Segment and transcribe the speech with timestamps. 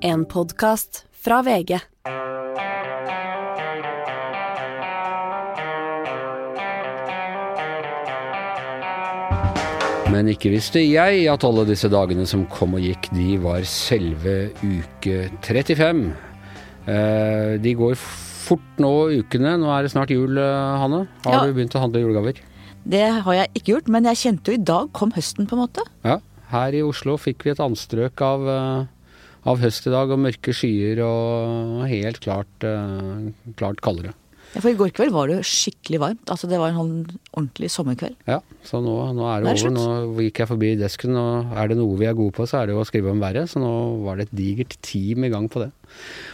[0.00, 1.80] En podkast fra VG.
[10.08, 14.48] Men ikke visste jeg at alle disse dagene som kom og gikk, de var selve
[14.64, 16.00] uke 35.
[16.88, 19.52] Eh, de går fort nå, ukene.
[19.60, 21.02] Nå er det snart jul, eh, Hanne.
[21.26, 21.44] Har Ja.
[21.44, 22.40] du begynt å handle julegaver?
[22.88, 25.68] Det har jeg ikke gjort, men jeg kjente jo i dag kom høsten, på en
[25.68, 25.82] måte.
[26.02, 26.18] Ja.
[26.50, 28.86] Her i Oslo fikk vi et anstrøk av, eh,
[29.46, 34.14] av høst i dag, og mørke skyer og helt klart, eh, klart kaldere.
[34.54, 36.30] Ja, For i går kveld var det skikkelig varmt.
[36.32, 38.16] Altså Det var en sånn ordentlig sommerkveld.
[38.26, 39.76] Ja, så nå, nå er det, Det er over.
[39.76, 39.76] slutt.
[40.16, 42.66] Nå gikk jeg forbi desken, og er det noe vi er gode på, så er
[42.66, 43.44] det jo å skrive om været.
[43.52, 43.72] Så nå
[44.06, 45.70] var det et digert team i gang på det.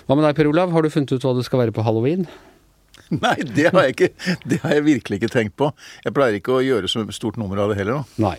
[0.06, 0.70] Hva med deg, Per Olav?
[0.70, 2.28] Har du funnet ut hva du skal være på halloween?
[3.10, 4.10] Nei, det har jeg ikke.
[4.46, 5.72] Det har jeg virkelig ikke tenkt på.
[6.06, 8.06] Jeg pleier ikke å gjøre så stort nummer av det heller, nå.
[8.22, 8.38] Nei.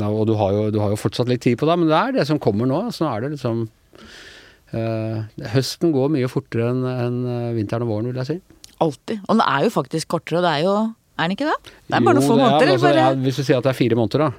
[0.00, 2.12] Og du har, jo, du har jo fortsatt litt tid på deg, men det er
[2.16, 2.86] det som kommer nå.
[2.88, 3.66] Så nå er det liksom
[5.50, 8.36] Høsten går mye fortere enn enn, eh, vinteren og våren, vil jeg si.
[8.80, 9.18] Alltid.
[9.26, 10.76] Og den er jo faktisk kortere, og det er jo
[11.20, 11.56] Er den ikke det?
[11.90, 12.70] Det er bare noen få er, måneder.
[12.72, 13.00] altså, bare...
[13.02, 14.30] ja, hvis du sier at det er fire måneder, da.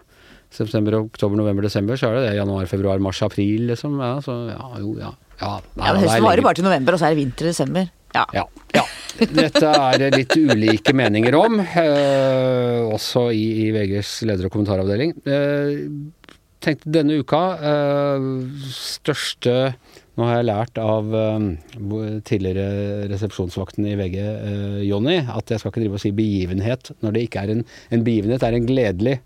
[0.52, 2.32] September, oktober, november, desember, så er det det.
[2.40, 4.00] Januar, februar, mars, april, liksom.
[4.02, 5.12] Ja, så ja, jo, ja.
[5.42, 7.52] Ja, nei, Ja, men Høsten varer bare til november, og så er det vinter i
[7.52, 7.86] desember.
[8.16, 8.26] Ja.
[8.36, 8.44] Ja.
[8.76, 8.84] ja.
[9.22, 15.14] Dette er det litt ulike meninger om, eh, også i, i VGs leder- og kommentaravdeling.
[15.22, 15.86] Eh,
[16.62, 18.30] tenkte denne uka eh,
[18.76, 19.56] største
[20.20, 21.46] Nå har jeg lært av eh,
[22.28, 27.16] tidligere resepsjonsvakten i VG, eh, Jonny, at jeg skal ikke drive og si begivenhet når
[27.16, 27.64] det ikke er en,
[27.96, 29.20] en begivenhet, det er en gledelig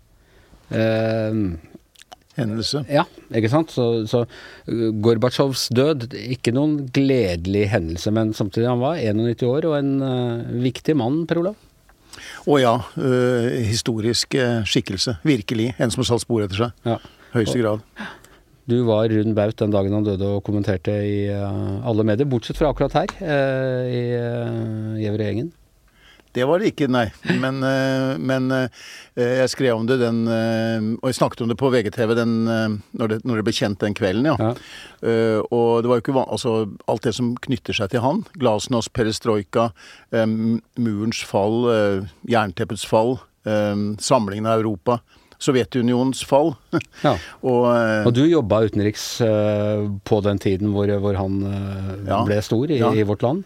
[2.36, 2.82] Hendelse.
[2.92, 3.04] ja,
[3.38, 3.70] ikke sant?
[3.72, 4.24] Så, så
[4.66, 10.58] Gorbatsjovs død, ikke noen gledelig hendelse, men samtidig han var 91 år og en uh,
[10.60, 11.56] viktig mann, Per Olav.
[12.44, 15.16] Å ja, Uh, historisk uh, skikkelse.
[15.24, 15.70] Virkelig.
[15.80, 16.76] En som har satt spor etter seg.
[16.84, 16.98] Ja.
[17.36, 17.84] Høyeste grad.
[18.66, 22.58] Du var rund baut den dagen han døde og kommenterte i uh, alle medier, bortsett
[22.58, 25.52] fra akkurat her, uh, i uh, Gjevrøy-gjengen.
[26.36, 27.06] Det var det ikke, nei.
[27.40, 27.62] Men,
[28.20, 28.50] men
[29.16, 33.18] jeg skrev om det den Og jeg snakket om det på VGTV den, når, det,
[33.24, 34.34] når det ble kjent den kvelden, ja.
[34.36, 34.50] Ja.
[35.00, 36.52] Eh, og det var jo ikke altså,
[36.92, 38.20] alt det som knytter seg til han.
[38.36, 39.70] Glasnost, perestrojka,
[40.12, 40.26] eh,
[40.76, 43.16] murens fall, eh, jernteppets fall,
[43.48, 45.00] eh, samlingen av Europa.
[45.46, 46.54] Sovjetunionens fall.
[47.06, 47.14] Ja.
[47.50, 52.22] og eh, Og du jobba utenriks uh, på den tiden hvor, hvor han uh, Ja.
[52.26, 52.90] ble stor i, Ja.
[52.96, 53.44] i vårt land?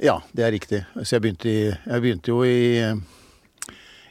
[0.00, 0.78] Ja, det er riktig.
[1.04, 2.86] Så jeg begynte, i, jeg begynte jo i,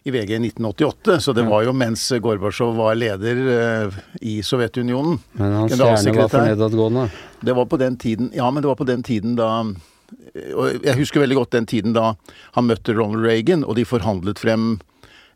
[0.06, 3.42] i VG i 1988, så det var jo mens Gorbatsjov var leder
[3.90, 5.18] uh, i Sovjetunionen.
[5.40, 7.08] Men hans stjerne var for nedadgående.
[7.42, 10.96] Det var på den tiden Ja, men det var på den tiden da Og jeg
[11.00, 12.14] husker veldig godt den tiden da
[12.56, 14.78] han møtte Ronald Reagan, og de forhandlet frem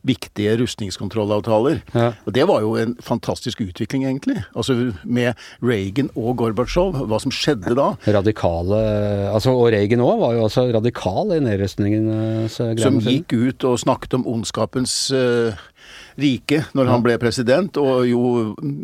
[0.07, 1.81] viktige rustningskontrollavtaler.
[1.95, 2.11] Ja.
[2.27, 4.41] Og det var jo en fantastisk utvikling, egentlig.
[4.55, 7.93] Altså med Reagan og Gorbatsjov, hva som skjedde da.
[8.17, 8.81] Radikale
[9.31, 12.83] altså, Og Reagan òg var jo også radikal i nedrustningens greier.
[12.83, 15.63] Som gikk ut og snakket om ondskapens eh,
[16.19, 18.21] rike når han ble president, og jo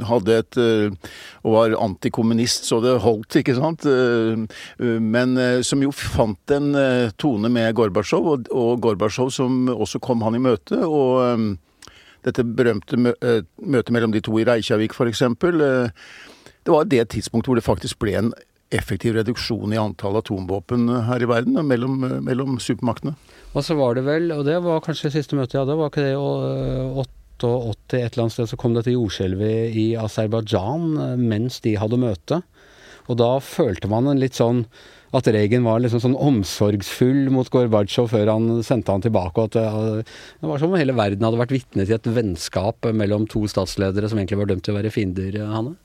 [0.10, 1.14] hadde et eh,
[1.44, 3.86] Og var antikommunist så det holdt, ikke sant.
[3.86, 6.74] Eh, Men eh, som jo fant en
[7.18, 10.80] tone med Gorbatsjov, og, og Gorbatsjov som også kom han i møte.
[10.86, 11.58] og
[12.20, 15.22] dette berømte møtet mellom de to i Reykjavik f.eks.
[15.40, 18.34] Det var det tidspunktet hvor det faktisk ble en
[18.76, 23.16] effektiv reduksjon i antall atomvåpen her i verden, mellom, mellom supermaktene.
[23.56, 25.90] Og så var det vel, og det var kanskje det siste møtet jeg hadde, var
[25.94, 31.60] ikke det 88 et eller annet sted, så kom dette jordskjelvet i Aserbajdsjan eh, mens
[31.66, 32.42] de hadde møte.
[33.10, 34.66] Og da følte man en litt sånn
[35.18, 39.42] at Regen var liksom sånn omsorgsfull mot Gorbatsjov før han sendte han tilbake.
[39.42, 40.06] Og at det,
[40.38, 44.12] det var som om hele verden hadde vært vitne til et vennskap mellom to statsledere
[44.12, 45.80] som egentlig var dømt til å være fiender, Hanne.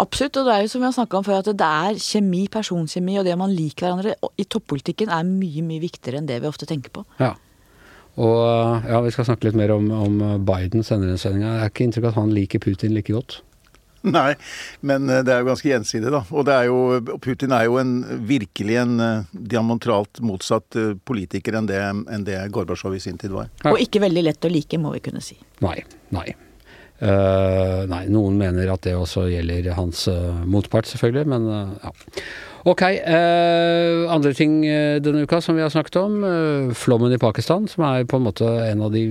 [0.00, 2.42] Absolutt, og det er jo som vi har snakka om før, at det er kjemi,
[2.52, 6.48] personkjemi, og det man liker hverandre i toppolitikken er mye, mye viktigere enn det vi
[6.48, 7.04] ofte tenker på.
[7.20, 7.34] Ja.
[8.20, 11.54] Og ja, vi skal snakke litt mer om, om Biden senere i sendinga.
[11.54, 13.40] Jeg har ikke inntrykk av at han liker Putin like godt.
[14.02, 14.34] Nei,
[14.82, 16.24] men eh, det er jo ganske gjensidig, da.
[16.34, 16.78] Og det er jo,
[17.22, 17.92] Putin er jo en,
[18.26, 18.94] virkelig en
[19.30, 23.50] diamantralt motsatt eh, politiker enn det, enn det Gorbatsjov i sin tid var.
[23.62, 23.70] Ja.
[23.72, 25.38] Og ikke veldig lett å like, må vi kunne si.
[25.62, 25.78] Nei.
[26.14, 26.32] Nei.
[27.02, 31.90] Uh, nei, noen mener at det også gjelder hans uh, motpart, selvfølgelig, men uh, ja.
[32.62, 36.24] Ok, eh, andre ting eh, denne uka som vi har snakket om.
[36.24, 39.02] eh, flommen i Pakistan, som er på en måte en av de,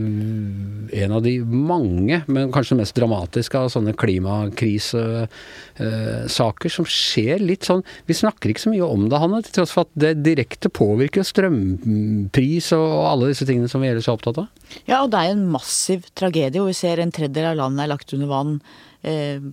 [0.95, 7.83] en av de mange, men kanskje mest dramatiske av sånne klimakrisesaker som skjer litt sånn
[8.07, 11.27] Vi snakker ikke så mye om det, Hanne, til tross for at det direkte påvirker
[11.27, 14.47] strømpris og alle disse tingene som vi ellers er opptatt av.
[14.87, 17.91] Ja, og det er en massiv tragedie og vi ser en tredjedel av landet er
[17.91, 18.61] lagt under vann.
[19.03, 19.43] Eh,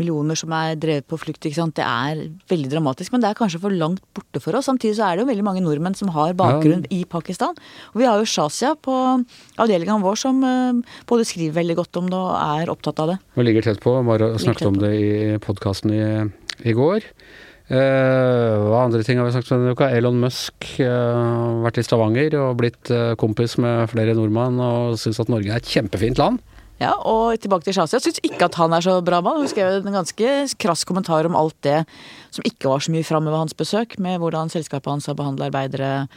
[0.00, 1.44] millioner som er drevet på flukt.
[1.44, 1.76] ikke sant?
[1.78, 4.66] Det er veldig dramatisk, men det er kanskje for langt borte for oss.
[4.70, 6.92] Samtidig så er det jo veldig mange nordmenn som har bakgrunn Ja.
[6.98, 7.54] i Pakistan.
[7.94, 8.94] Og vi har jo Shazia på
[9.58, 13.18] avdelinga vår som eh, både skriver veldig godt om det og er opptatt av det.
[13.36, 13.96] Og ligger tett på.
[14.04, 16.04] Bare snakket om det i podkasten i,
[16.68, 17.02] i går.
[17.64, 19.88] Eh, hva andre ting har vi snakket om denne uka?
[19.96, 25.22] Elon Musk uh, vært i Stavanger og blitt eh, kompis med flere nordmenn og syns
[25.22, 26.42] at Norge er et kjempefint land.
[26.82, 28.00] Ja, og tilbake til Shazia.
[28.02, 29.38] Syns ikke at han er så bra mann.
[29.44, 31.84] Hun skrev en ganske krass kommentar om alt det
[32.34, 35.46] som ikke var så mye framme ved hans besøk, med hvordan selskapet hans har behandla
[35.46, 36.08] arbeidere,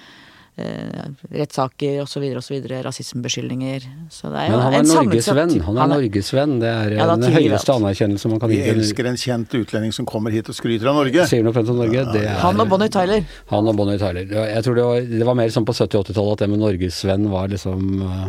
[0.57, 3.85] eh, rettssaker osv., osv., rasismebeskyldninger.
[4.09, 5.53] Så det er jo Men han er en norgesvenn.
[5.67, 6.57] Han er norgesvenn.
[6.63, 7.75] Det er Ja, da den høyeste vet.
[7.77, 10.97] anerkjennelse man kan gi Vi elsker en kjent utlending som kommer hit og skryter av
[10.97, 11.27] Norge.
[11.29, 12.07] Sier noe pent om Norge.
[12.17, 13.23] Det er Han og Bonnie Tyler.
[13.53, 14.25] Han og Bonnie Tyler.
[14.25, 17.47] Jeg tror det var, det var mer sånn på 70-80-tallet at det med norgesvenn var
[17.47, 18.27] liksom eh,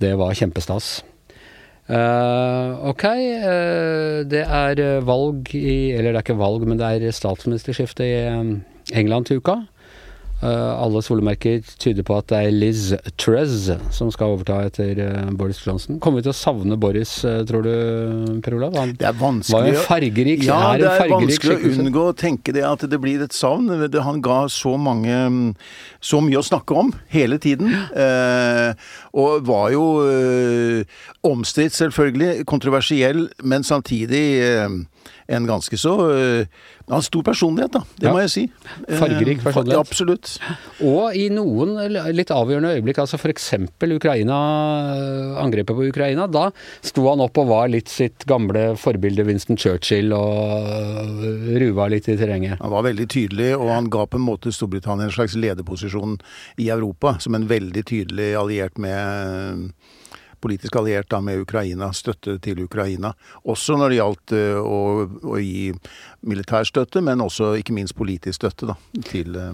[0.00, 1.04] Det var kjempestas.
[1.90, 7.14] Eh, ok, uh, det er valg i Eller det er ikke valg, men det er
[7.16, 8.52] statsministerskifte i eh,
[8.94, 9.64] England til uka.
[10.42, 12.88] Eh, alle solemerker tyder på at det er Liz
[13.20, 16.00] Trez som skal overta etter eh, Boris Johnson.
[16.02, 18.74] Kommer vi til å savne Boris, eh, tror du, Per Olav?
[18.80, 22.54] Han Det er var vanskelig en fargerik Ja, det er vanskelig å unngå å tenke
[22.56, 23.70] det at det blir et savn.
[24.02, 25.54] Han ga så mange
[26.02, 27.70] Så mye å snakke om hele tiden.
[27.94, 28.74] Eh,
[29.14, 29.84] og var jo
[31.22, 32.44] omstridt, selvfølgelig.
[32.48, 34.24] Kontroversiell, men samtidig
[35.32, 36.46] en ganske så eh,
[36.88, 37.80] Han har stor personlighet, da.
[37.98, 38.12] Det Ja.
[38.12, 38.42] må jeg si.
[38.88, 39.76] Eh, Fargerik personlighet.
[39.76, 40.32] Ja, absolutt.
[40.82, 41.76] Og i noen
[42.14, 43.46] litt avgjørende øyeblikk, altså f.eks.
[43.96, 44.38] Ukraina,
[45.42, 46.50] angrepet på Ukraina, da
[46.82, 51.22] sto han opp og var litt sitt gamle forbilde Winston Churchill og
[51.62, 52.58] ruva litt i terrenget.
[52.60, 56.18] Han var veldig tydelig, og han ga på en måte Storbritannia en slags lederposisjon
[56.58, 59.70] i Europa, som en veldig tydelig alliert med
[60.42, 63.12] Politisk alliert da med Ukraina, støtte til Ukraina.
[63.46, 65.70] Også når det gjaldt eh, å, å gi
[66.26, 69.52] militær støtte, men også ikke minst politisk støtte da, til eh,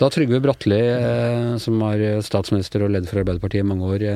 [0.00, 4.06] Da Trygve Bratteli, eh, som var statsminister og leder for Arbeiderpartiet i mange år,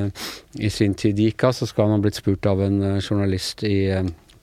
[0.55, 3.79] i sin tid gikk av, så skal han ha blitt spurt av en journalist i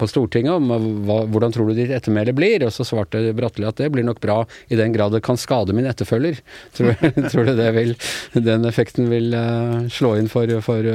[0.02, 0.70] på Stortinget om
[1.06, 4.18] hva, hvordan tror du ditt ettermæle blir, og så svarte Bratteli at det blir nok
[4.24, 4.40] bra
[4.72, 6.40] i den grad det kan skade min etterfølger.
[6.76, 6.96] Tror,
[7.30, 7.92] tror du det vil,
[8.34, 9.36] den effekten vil
[9.92, 10.88] slå inn for, for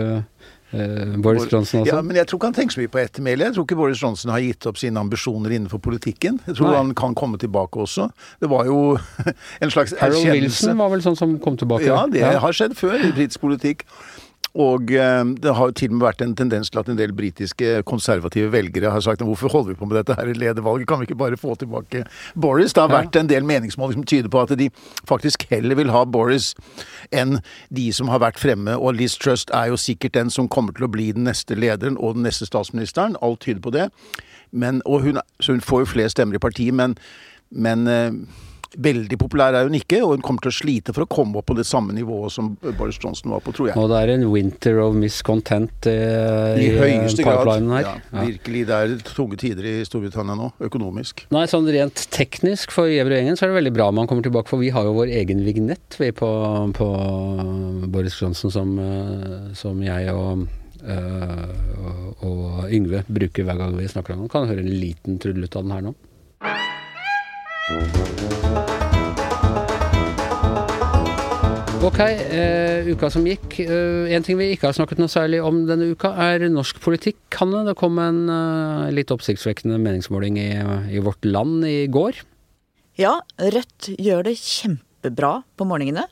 [0.71, 1.95] Boris Johnson også?
[1.95, 3.45] Ja, men jeg tror ikke han tenker så mye på ettermælet.
[3.47, 6.41] Jeg tror ikke Boris Johnson har gitt opp sine ambisjoner innenfor politikken.
[6.47, 6.77] Jeg tror Nei.
[6.81, 8.09] han kan komme tilbake også.
[8.43, 8.97] Det var jo
[9.63, 10.27] en slags Harold.
[10.27, 11.87] Wilson var vel sånn som kom tilbake?
[11.87, 13.87] Ja, det har skjedd før i britisk politikk.
[14.57, 17.83] Og eh, det har til og med vært en tendens til at en del britiske
[17.89, 21.19] konservative velgere har sagt hvorfor holder vi på med dette her ledervalget, kan vi ikke
[21.19, 22.03] bare få tilbake
[22.35, 22.73] Boris?
[22.73, 24.69] Det har vært en del meningsmål som tyder på at de
[25.09, 26.53] faktisk heller vil ha Boris
[27.11, 27.37] enn
[27.69, 28.73] de som har vært fremme.
[28.77, 31.99] Og Liz Trust er jo sikkert den som kommer til å bli den neste lederen
[32.01, 33.17] og den neste statsministeren.
[33.21, 33.89] Alt tyder på det.
[34.51, 36.95] Men, og hun, så hun får jo flere stemmer i partiet, men,
[37.51, 38.11] men eh,
[38.75, 41.47] Veldig populær er hun ikke, og hun kommer til å slite for å komme opp
[41.47, 43.77] på det samme nivået som Boris Johnson var på, tror jeg.
[43.79, 47.47] Og det er en winter of miscontent eh, I i, høyeste grad.
[47.47, 47.87] her.
[47.87, 48.65] Ja, virkelig.
[48.67, 51.23] Det er tunge tider i Storbritannia nå, økonomisk.
[51.33, 54.61] Nei, sånn rent teknisk for Gjever-gjengen så er det veldig bra man kommer tilbake, for
[54.61, 56.29] vi har jo vår egen vignett vi på,
[56.77, 56.89] på
[57.87, 60.47] Boris Johnson som, eh, som jeg og,
[60.87, 61.49] Uh,
[62.21, 64.29] og, og Yngve bruker hver gang vi snakker om ham.
[64.31, 65.95] Kan høre en liten trudelutt av den her nå.
[71.87, 73.61] Ok, uh, uka som gikk.
[73.63, 77.21] Uh, en ting vi ikke har snakket noe særlig om denne uka, er norsk politikk.
[77.39, 80.49] Hanne, det kom en uh, litt oppsiktsvekkende meningsmåling i,
[80.91, 82.19] i Vårt Land i går.
[82.99, 86.09] Ja, Rødt gjør det kjempebra på morgenene.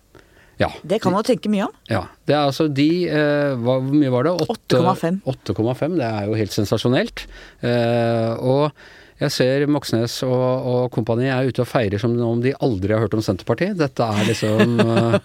[0.62, 0.70] Ja.
[0.88, 1.74] Det kan man jo tenke mye om.
[1.92, 2.06] ja.
[2.26, 4.36] Det er altså de eh, hva, Hvor mye var det?
[4.48, 5.18] 8,5.
[5.28, 5.98] 8,5.
[6.00, 7.26] Det er jo helt sensasjonelt.
[7.68, 8.72] Eh, og
[9.16, 13.00] jeg ser Moxnes og, og kompani er ute og feirer som om de aldri har
[13.06, 13.78] hørt om Senterpartiet.
[13.80, 15.16] Dette er liksom eh,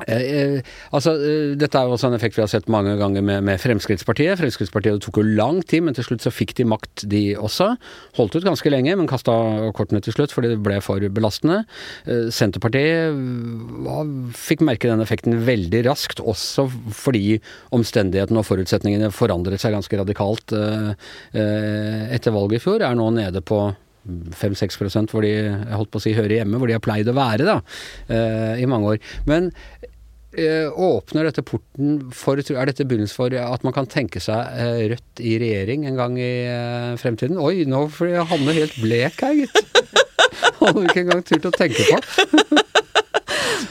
[0.07, 3.24] Eh, eh, altså, eh, Dette er jo også en effekt vi har sett mange ganger
[3.25, 4.38] med, med Fremskrittspartiet.
[4.39, 7.74] Fremskrittspartiet tok jo lang tid, men til slutt så fikk de makt, de også.
[8.17, 9.36] Holdt ut ganske lenge, men kasta
[9.77, 11.63] kortene til slutt fordi det ble for belastende.
[12.33, 14.00] Senterpartiet ja,
[14.38, 17.38] fikk merke den effekten veldig raskt, også fordi
[17.75, 20.53] omstendighetene og forutsetningene forandret seg ganske radikalt
[21.33, 22.83] etter valget i fjor.
[22.83, 23.65] Er nå nede på
[24.03, 27.15] 5-6% hvor de jeg holdt på å si hører hjemme, hvor de har pleid å
[27.15, 27.57] være da,
[28.60, 29.12] i mange år.
[29.29, 29.51] Men
[30.34, 35.22] åpner dette porten for Er dette begynnelsen for at man kan tenke seg eh, Rødt
[35.22, 37.38] i regjering en gang i eh, fremtiden?
[37.38, 39.62] Oi, nå får jeg Hanne helt blek her, gitt.
[40.63, 42.63] Hadde ikke engang turt å tenke på.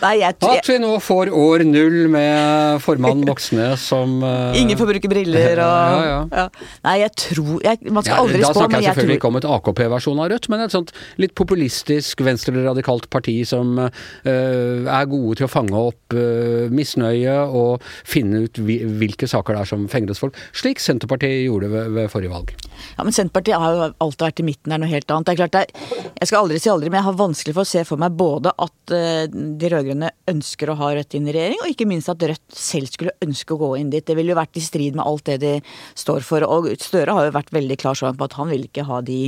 [0.03, 4.57] Nei, jeg, tror At vi nå får år null med formann Moxnes som uh...
[4.59, 6.21] Ingen får bruke briller og Ja, ja.
[6.33, 6.47] Ja.
[6.87, 9.21] Nei, jeg tror jeg, Man skal aldri spå, men jeg tror Da snakker jeg selvfølgelig
[9.21, 13.91] ikke om et AKP-versjon av Rødt, men et sånt litt populistisk venstreradikalt parti som uh,
[14.29, 19.73] er gode til å fange opp uh, misnøye og finne ut hvilke saker det er
[19.75, 20.39] som fenger hos folk.
[20.57, 22.55] Slik Senterpartiet gjorde ved, ved forrige valg.
[22.97, 25.29] Ja, men Senterpartiet har jo alltid vært i midten, det er noe helt annet.
[25.29, 27.65] Det er klart det er, Jeg skal aldri si aldri, men jeg har vanskelig for
[27.65, 31.35] å se for meg både at eh, de rød-grønne ønsker å ha Rødt inn i
[31.35, 34.05] regjering, og ikke minst at Rødt selv skulle ønske å gå inn dit.
[34.05, 35.57] Det ville jo vært i strid med alt det de
[35.99, 36.45] står for.
[36.45, 39.25] Og Støre har jo vært veldig klar sånn på at han vil ikke ha de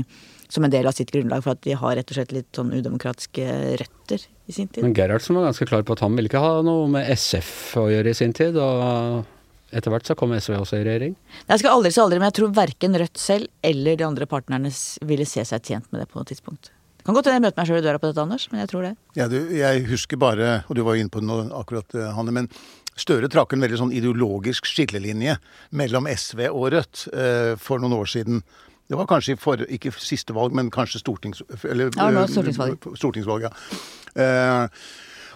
[0.55, 2.73] som en del av sitt grunnlag, for at de har rett og slett litt sånn
[2.75, 3.47] udemokratiske
[3.81, 4.85] røtter i sin tid.
[4.85, 7.89] Men Gerhardsen var ganske klar på at han ville ikke ha noe med SF å
[7.91, 9.25] gjøre i sin tid, og
[9.75, 11.16] etter hvert så kom SV også i regjering.
[11.49, 14.71] Jeg skal aldri si aldri, men jeg tror verken Rødt selv eller de andre partnerne
[15.09, 16.71] ville se seg tjent med det på noe tidspunkt.
[16.71, 18.71] Det kan godt hende jeg møter meg sjøl i døra på dette, Anders, men jeg
[18.71, 18.95] tror det.
[19.19, 22.14] Ja, du, jeg husker bare, og du var jo inne på det nå akkurat, eh,
[22.16, 22.49] Hanne, men
[22.95, 25.33] Støre trakk en veldig sånn ideologisk skillelinje
[25.75, 28.45] mellom SV og Rødt eh, for noen år siden.
[28.87, 31.43] Det var kanskje i for, ikke siste valg, men kanskje stortings...
[31.66, 32.87] Eller, Ja, eh, stortingsvalg.
[33.00, 33.50] Stortingsvalg, ja.
[34.14, 34.85] Eh,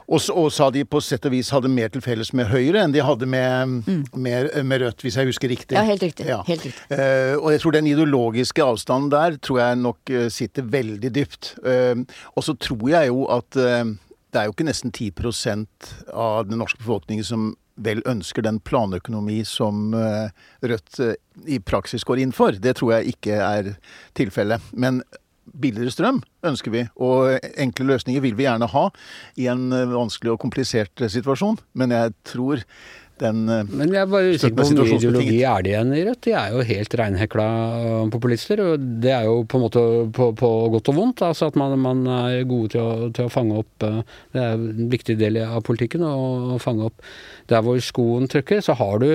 [0.08, 2.80] og, så- og sa de på sett og vis hadde mer til felles med Høyre
[2.84, 3.84] enn de hadde med,
[4.16, 5.76] med, med Rødt, hvis jeg husker riktig.
[5.76, 5.78] Mm.
[5.78, 6.26] Ja, helt riktig.
[6.26, 6.38] Ja.
[6.48, 6.82] Helt riktig.
[6.90, 11.52] Uh, og jeg tror den ideologiske avstanden der tror jeg nok eh, sitter veldig dypt.
[11.60, 15.66] Uh, og så tror jeg jo at det er jo ikke nesten 10%
[16.12, 17.46] av den norske befolkningen som
[17.78, 19.94] vel ønsker den planøkonomi som
[20.64, 20.98] Rødt
[21.46, 22.52] i praksis går inn for.
[22.52, 23.70] Det tror jeg ikke er
[24.18, 24.60] tilfellet.
[24.72, 25.00] Men
[25.60, 28.86] billigere strøm ønsker vi, og enkle løsninger vil vi gjerne ha
[29.40, 31.58] i en eh, vanskelig og komplisert eh, situasjon.
[31.78, 32.64] Men jeg tror
[33.18, 36.04] den eh, Men jeg er bare usikker på hvor mye ideologi er det igjen i
[36.06, 36.22] Rødt.
[36.28, 37.48] De er jo helt reinhekla
[38.14, 39.84] populister, og det er jo på en måte
[40.14, 41.26] på, på godt og vondt.
[41.26, 44.90] Altså at man, man er gode til å, til å fange opp Det er en
[44.94, 47.06] viktig del av politikken å fange opp
[47.50, 48.62] der hvor skoen trykker.
[48.64, 49.10] Så har du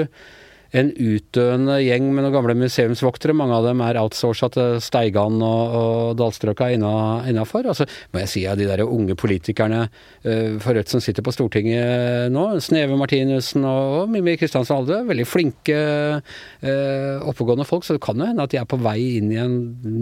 [0.73, 3.35] en utdøende gjeng med noen gamle museumsvoktere.
[3.37, 7.69] Mange av dem er outsourca til Steigan og, og dalstrøka innafor.
[7.69, 11.33] Altså, må jeg si av de der unge politikerne uh, for Rødt som sitter på
[11.35, 15.79] Stortinget nå, Sneve Martinussen og, og Mimmi Kristiansen Alde, veldig flinke,
[16.19, 17.85] uh, oppegående folk.
[17.85, 19.59] Så det kan jo hende at de er på vei inn i en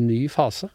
[0.08, 0.72] ny fase.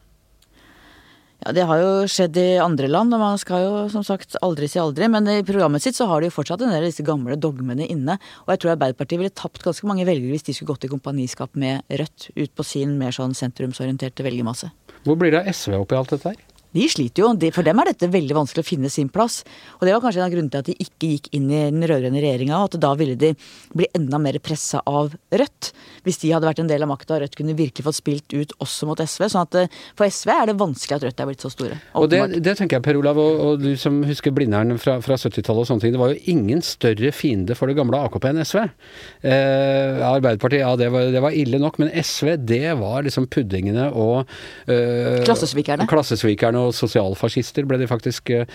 [1.47, 4.67] Ja, Det har jo skjedd i andre land, og man skal jo som sagt aldri
[4.67, 5.07] si aldri.
[5.07, 7.87] Men i programmet sitt så har de jo fortsatt en del av disse gamle dogmene
[7.87, 8.17] inne.
[8.47, 11.55] Og jeg tror Arbeiderpartiet ville tapt ganske mange velgere hvis de skulle gått i kompaniskap
[11.55, 14.73] med Rødt ut på sin mer sånn sentrumsorienterte velgermasse.
[15.07, 16.46] Hvor blir det av SV oppi alt dette her?
[16.75, 19.41] De sliter jo, de, for dem er dette veldig vanskelig å finne sin plass.
[19.79, 21.87] Og det var kanskje en av grunnene til at de ikke gikk inn i den
[21.89, 23.33] rød-grønne regjeringa, at da ville de
[23.77, 25.71] bli enda mer pressa av Rødt.
[26.07, 28.53] Hvis de hadde vært en del av makta og Rødt kunne virkelig fått spilt ut
[28.63, 29.27] også mot SV.
[29.33, 31.79] sånn at eh, for SV er det vanskelig at Rødt er blitt så store.
[31.99, 35.19] Og det, det tenker jeg, Per Olav, og, og du som husker Blindern fra, fra
[35.21, 35.97] 70-tallet og sånne ting.
[35.97, 38.63] Det var jo ingen større fiende for det gamle AKP enn SV.
[39.27, 43.89] Eh, Arbeiderpartiet, ja det var, det var ille nok, men SV det var liksom puddingene
[43.97, 44.27] og
[44.71, 45.89] eh, Klassesvikerne.
[45.91, 48.47] Klassesvikerne og sosialfascister ble de faktisk eh,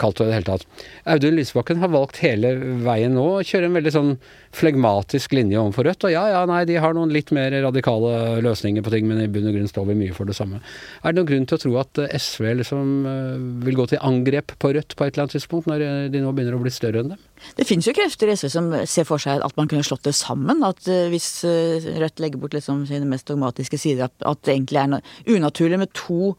[0.00, 0.84] kalt det i det hele tatt.
[1.14, 2.54] Audun Lysbakken har valgt hele
[2.84, 4.14] veien nå å kjøre en veldig sånn
[4.56, 6.06] flegmatisk linje overfor Rødt.
[6.08, 9.28] Og ja, ja, nei, de har noen litt mer radikale løsninger på ting, men i
[9.30, 10.60] bunn og grunn står vi mye for det samme.
[11.04, 13.34] Er det noen grunn til å tro at eh, SV liksom eh,
[13.66, 16.34] vil gå til angrep på Rødt på et eller annet tidspunkt, når eh, de nå
[16.34, 17.26] begynner å bli større enn dem?
[17.56, 20.16] Det finnes jo krefter i SV som ser for seg at man kunne slått det
[20.18, 20.64] sammen.
[20.66, 24.82] At eh, hvis eh, Rødt legger bort liksom sine mest dogmatiske sider, at det egentlig
[24.82, 26.34] er unaturlig med to,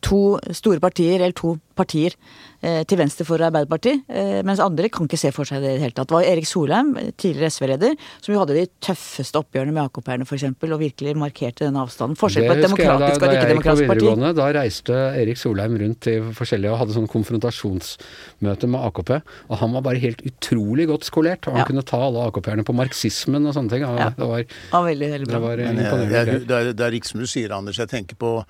[0.00, 2.12] to store partier, eller to partier
[2.60, 4.02] eh, til venstre for Arbeiderpartiet.
[4.12, 6.08] Eh, mens andre kan ikke se for seg det i det hele tatt.
[6.10, 10.44] Det var Erik Solheim, tidligere SV-leder, som jo hadde de tøffeste oppgjørene med AKP-erne f.eks.,
[10.52, 12.16] og virkelig markerte den avstanden.
[12.20, 14.34] Forskjell på et demokratisk jeg da, da og et ikke-demokratisk parti.
[14.42, 19.14] Da reiste Erik Solheim rundt til forskjellige og hadde sånn konfrontasjonsmøte med AKP.
[19.48, 21.46] Og han var bare helt utrolig godt skolert.
[21.48, 21.68] Og han Ja.
[21.72, 23.84] kunne ta alle AKP-erne på marxismen og sånne ting.
[23.84, 24.10] Og Ja.
[24.10, 25.38] Det var, Ja, veldig, veldig det bra.
[25.40, 27.76] var Men jeg, jeg, det, er, det er riktig som du sier, Anders.
[27.78, 28.44] Jeg tenker på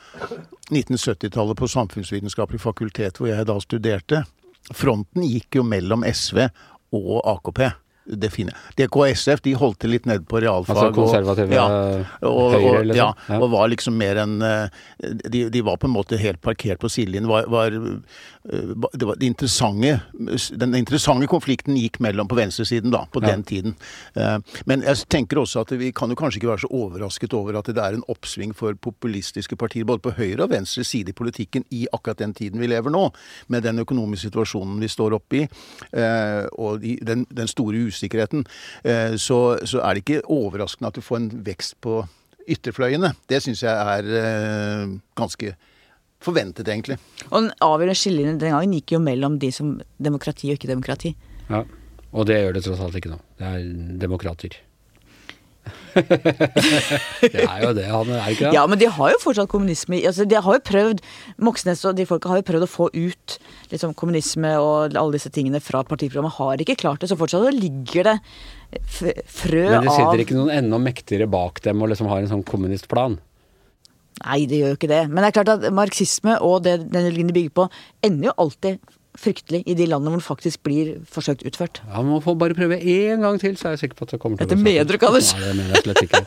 [1.33, 4.25] 1970-tallet på Samfunnsvitenskapelig fakultet, hvor jeg da studerte.
[4.73, 6.49] Fronten gikk jo mellom SV
[6.93, 7.71] og AKP.
[8.05, 8.51] Det fine.
[8.51, 8.89] jeg.
[8.89, 10.75] DKSF, de holdt til litt ned på realfag.
[10.75, 12.97] Altså konservative og, og, høyre, liksom?
[12.99, 13.39] ja, Ja.
[13.39, 14.81] og var liksom mer enn eh,
[15.31, 17.31] de, de var på en måte helt parkert på sidelinjen.
[17.31, 18.03] Var, var, det
[18.45, 20.01] var det interessante
[20.59, 23.31] Den interessante konflikten gikk mellom på venstresiden da, på Ja.
[23.31, 23.75] den tiden.
[24.17, 27.59] Eh, Men jeg tenker også at vi kan jo kanskje ikke være så overrasket over
[27.59, 31.13] at det er en oppsving for populistiske partier både på høyre og venstre side i
[31.13, 33.13] politikken i akkurat den tiden vi lever nå,
[33.49, 35.49] med den økonomiske situasjonen vi står oppe i,
[35.93, 38.45] eh, og den, den store usikkerheten.
[38.85, 42.07] Eh, Så, så er det ikke overraskende at du får en vekst på
[42.49, 43.15] ytterfløyene.
[43.29, 45.55] Det syns jeg er eh, ganske
[46.25, 46.99] forventet, egentlig.
[47.31, 51.15] Og den avgjørende skillelinjen den gangen gikk jo mellom de som demokrati og ikke demokrati.
[51.49, 51.65] Ja.
[52.13, 53.23] Og det gjør det tross alt ikke nå.
[53.41, 53.65] Det er
[54.03, 54.61] demokrater.
[55.95, 58.55] det er jo det, han er det ikke det?
[58.57, 61.03] Ja, men de har jo fortsatt kommunisme altså De har jo prøvd
[61.45, 63.37] Moxnes og de folka har jo prøvd å få ut
[63.71, 66.35] liksom, kommunisme og alle disse tingene fra partiprogrammet.
[66.41, 68.17] Har ikke klart det, så fortsatt ligger det
[68.83, 72.25] frø av Men det av sitter ikke noen enda mektigere bak dem og liksom har
[72.25, 73.21] en sånn kommunistplan?
[74.23, 75.05] Nei, det gjør jo ikke det.
[75.11, 77.69] Men det er klart at marxisme og det den religionen bygger på,
[78.07, 81.83] ender jo alltid fryktelig i de landene hvor den faktisk blir forsøkt utført.
[81.85, 84.21] Ja, Man får bare prøve én gang til, så er jeg sikker på at det
[84.23, 85.33] kommer til Dette å mener du ikke, Anders?
[85.37, 86.23] Nei, det mener jeg slett ikke.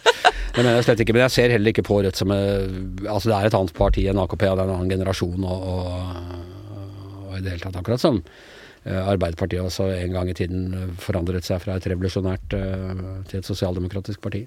[0.56, 2.68] Det mener jeg slett ikke, Men jeg ser heller ikke på Rødt som eh,
[3.10, 5.66] Altså, det er et annet parti enn AKP, og det er en annen generasjon, og,
[5.72, 10.94] og, og i det hele tatt akkurat som eh, Arbeiderpartiet også en gang i tiden
[11.02, 14.46] forandret seg fra et revolusjonært eh, til et sosialdemokratisk parti.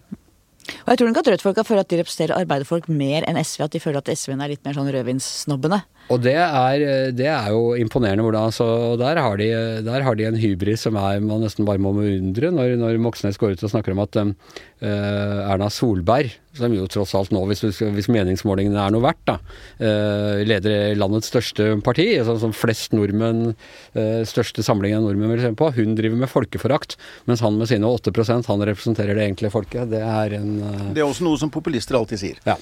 [0.84, 3.64] Og jeg tror nok at Rødt-folka føler at de representerer arbeiderfolk mer enn SV.
[3.66, 5.80] At de føler at SV-en er litt mer sånn rødvinssnobbene.
[6.08, 8.66] Og det er, det er jo imponerende hvordan altså,
[9.00, 9.48] der, har de,
[9.84, 13.40] der har de en hybris som er, man nesten bare må beundre, når, når Moxnes
[13.40, 14.32] går ut og snakker om at um,
[14.80, 17.62] eh, Erna Solberg, som jo tross alt nå, hvis,
[17.94, 19.36] hvis meningsmålingene er noe verdt, da,
[19.82, 23.52] uh, leder landets største parti, altså, som flest nordmenn,
[23.98, 26.96] uh, største samling av nordmenn vil se på, hun driver med folkeforakt,
[27.30, 29.92] mens han med sine 8% han representerer det egentlige folket.
[29.92, 32.42] Det er en uh, Det er også noe som populister alltid sier.
[32.48, 32.58] ja,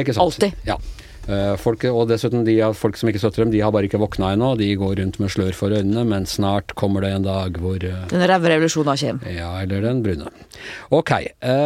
[0.00, 0.24] ikke sant?
[0.30, 0.56] Alltid.
[0.68, 0.78] Ja.
[1.26, 3.98] Eh, Folk, og dessuten, de av folk som ikke støtter dem, de har bare ikke
[3.98, 4.52] våkna ennå.
[4.60, 8.04] De går rundt med slør for øynene, men snart kommer det en dag hvor eh,
[8.12, 9.32] Den ræve revolusjonen kommer.
[9.34, 10.30] Ja, eller den brune.
[10.94, 11.10] Ok.
[11.42, 11.56] eh,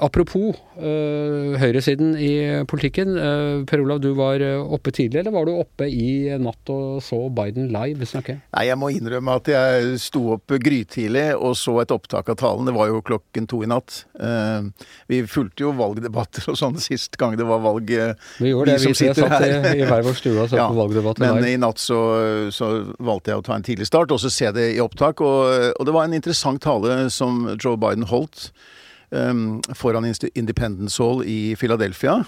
[0.00, 2.32] apropos eh, høyresiden i
[2.68, 3.16] politikken.
[3.18, 7.00] eh, per Olav, du var eh, oppe tidlig, eller var du oppe i natt og
[7.04, 8.38] så Biden live snakke?
[8.56, 12.68] Nei, jeg må innrømme at jeg sto opp grytidlig og så et opptak av talen.
[12.68, 14.04] Det var jo klokken to i natt.
[14.20, 14.70] Uh,
[15.10, 17.90] vi fulgte jo valgdebatter og sånn sist gang det var valg.
[18.40, 19.70] Vi gjorde det, vi, vi satt her.
[19.74, 22.00] i hver vår stue og så Ja, på valgdebatt Men i natt så,
[22.54, 25.22] så valgte jeg å ta en tidlig start, og så se det i opptak.
[25.24, 28.50] Og, og det var en interessant tale som Joe Biden holdt.
[29.10, 30.04] Um, foran
[30.38, 32.20] Independence Hall i Philadelphia.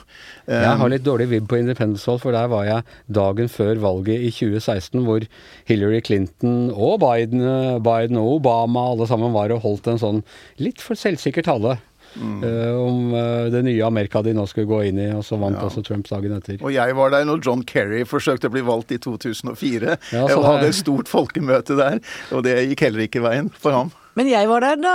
[0.49, 3.79] Um, Jeg har litt dårlig vibb på Independence Hall, for der var jeg dagen før
[3.79, 5.23] valget i 2016, hvor
[5.71, 7.45] Hillary Clinton og Biden,
[7.87, 10.23] Biden og Obama alle sammen var og holdt en sånn
[10.59, 11.79] litt for selvsikker tale.
[12.19, 15.57] eh, om eh, det nye Amerika de nå skulle gå inn i, og så vant
[15.57, 15.63] Ja.
[15.65, 16.59] også Trump dagen etter.
[16.61, 19.97] Og jeg var der når John Kerry forsøkte å bli valgt i 2004.
[20.13, 22.01] Ja, og hadde et stort folkemøte der,
[22.35, 23.93] og det gikk heller ikke veien for ham.
[24.19, 24.95] Men jeg var der da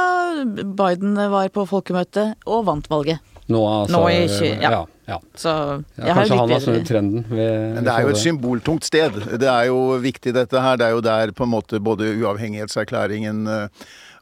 [0.77, 3.19] Biden var på folkemøte og vant valget.
[3.47, 4.69] Nå, altså, Nå i tjue- ja.
[4.75, 4.81] ja.
[5.07, 5.17] ja.
[5.39, 5.51] Så
[5.97, 7.23] Ja, kanskje han har snudd trenden.
[7.29, 9.11] ved- Men det er jo et symboltungt sted.
[9.39, 10.75] Det er jo viktig dette her.
[10.77, 13.67] Det er jo der på en måte både uavhengighetserklæringen eh,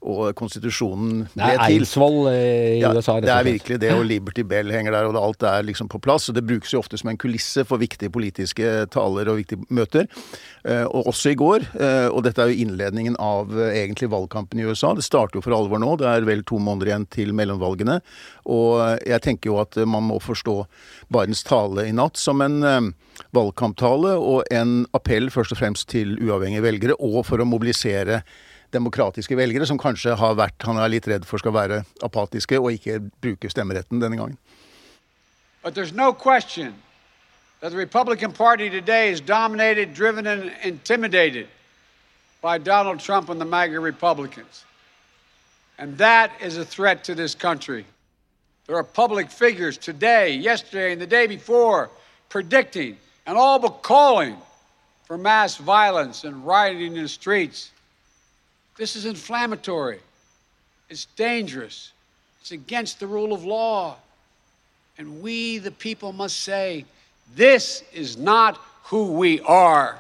[0.06, 1.42] og konstitusjonen ble til.
[1.42, 1.64] Det er.
[1.66, 5.16] Eidsvoll i Ja, USA, rett det er virkelig det, og Liberty Bell henger der, og
[5.18, 6.30] det, alt er liksom på plass.
[6.30, 10.08] og Det brukes jo ofte som en kulisse for viktige politiske taler og viktige møter.
[10.66, 11.66] Eh, og også i går.
[11.80, 14.94] eh, og dette er jo innledningen av eh, egentlig valgkampen i USA.
[14.98, 15.96] Det starter jo for alvor nå.
[16.02, 18.00] Det er vel to måneder igjen til mellomvalgene.
[18.46, 20.58] Og eh, jeg tenker jo at eh, man må forstå
[21.14, 22.92] Bidens tale i natt som en eh,
[23.36, 28.22] valgkamptale og en appell først og fremst til uavhengige velgere, og for å mobilisere
[28.76, 32.74] demokratiske velgere, som kanskje har vært han er litt redd for skal være apatiske og
[32.76, 34.38] ikke bruke stemmeretten denne gangen.
[35.64, 36.76] But there's no question
[37.62, 41.48] that the Republican Party today is dominated, driven, and intimidated
[42.42, 44.66] by Donald Trump and the MAGA Republicans.
[45.80, 47.86] And that is a threat to this country.
[48.68, 51.90] There are public figures today, yesterday, and the day before
[52.30, 54.38] predicting and all but calling
[55.06, 57.72] for mass violence and rioting in the streets.
[58.78, 60.00] This is inflammatory.
[60.90, 61.94] It's dangerous.
[62.42, 63.96] It's against the rule of law.
[64.98, 66.86] And we, the people, must say,
[67.36, 69.98] this is not who we are.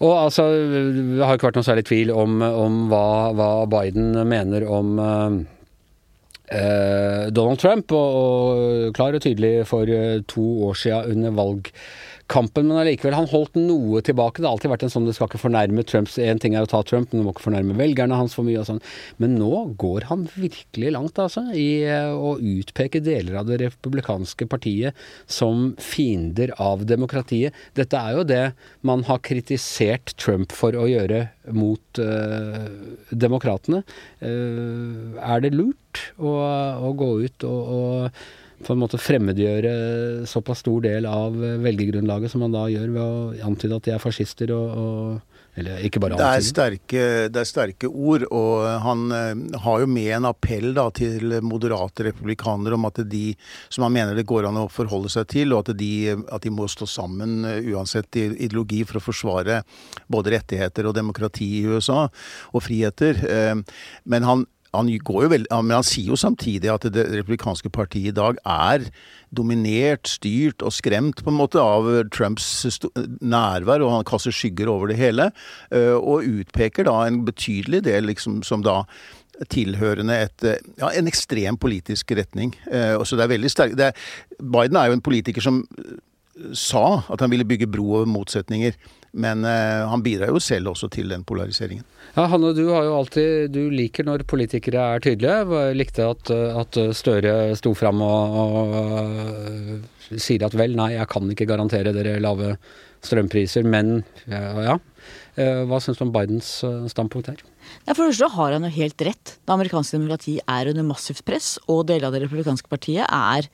[0.00, 3.06] Og altså, Det har ikke vært noe særlig tvil om, om hva,
[3.38, 5.36] hva Biden mener om eh,
[6.56, 11.36] eh, Donald Trump, og, og klar og tydelig for eh, to år siden under
[12.32, 14.40] kampen, men allikevel, han holdt noe tilbake.
[14.40, 16.70] Det har alltid vært en sånn du skal ikke fornærme Trumps En ting er å
[16.70, 18.82] ta Trump, men du må ikke fornærme velgerne hans for mye og sånn.
[19.22, 24.48] Men nå går han virkelig langt, altså, i eh, å utpeke deler av det republikanske
[24.50, 24.98] partiet
[25.30, 27.56] som fiender av demokratiet.
[27.78, 28.44] Dette er jo det
[28.86, 32.68] man har kritisert Trump for å gjøre mot øh,
[33.10, 33.82] demokratene.
[34.22, 36.30] Uh, er det lurt å,
[36.86, 38.22] å gå ut og, og
[38.62, 39.72] på en måte fremmedgjøre
[40.30, 44.02] såpass stor del av velgergrunnlaget som man da gjør ved å antyde at de er
[44.02, 49.02] fascister og, og eller ikke bare det er, sterke, det er sterke ord, og han
[49.12, 53.34] uh, har jo med en appell da, til moderate republikanere om at de,
[53.68, 55.92] som han mener det går an å forholde seg til, og at de,
[56.32, 59.60] at de må stå sammen uh, uansett ideologi for å forsvare
[60.08, 62.06] både rettigheter og demokrati i USA,
[62.52, 63.20] og friheter.
[64.08, 64.88] Men han han,
[65.30, 68.86] vel, men han sier jo samtidig at det republikanske partiet i dag er
[69.32, 72.78] dominert, styrt og skremt på en måte av Trumps
[73.20, 75.30] nærvær, og han kaster skygger over det hele.
[75.72, 78.82] Eh, og utpeker da en betydelig del liksom, som da
[79.52, 80.44] tilhørende et,
[80.78, 82.54] ja, en ekstrem politisk retning.
[82.70, 83.96] Eh, så det er veldig sterk, er,
[84.38, 85.62] Biden er jo en politiker som
[86.56, 88.76] sa at han ville bygge bro over motsetninger.
[89.12, 91.84] Men uh, han bidrar jo selv også til den polariseringen.
[92.14, 95.42] Ja, Hanne, du har jo alltid Du liker når politikere er tydelige.
[95.52, 101.08] Jeg likte at, at Støre sto fram og, og uh, sier at vel, nei, jeg
[101.12, 102.56] kan ikke garantere dere lave
[103.02, 104.42] strømpriser, men ja.
[104.72, 104.78] ja.
[105.36, 106.54] Uh, hva syns du om Bidens
[106.92, 107.40] standpunkt her?
[107.86, 109.36] Ja, for det første har han jo helt rett.
[109.40, 113.48] Det amerikanske demokratiet er under massivt press, og deler av det republikanske partiet er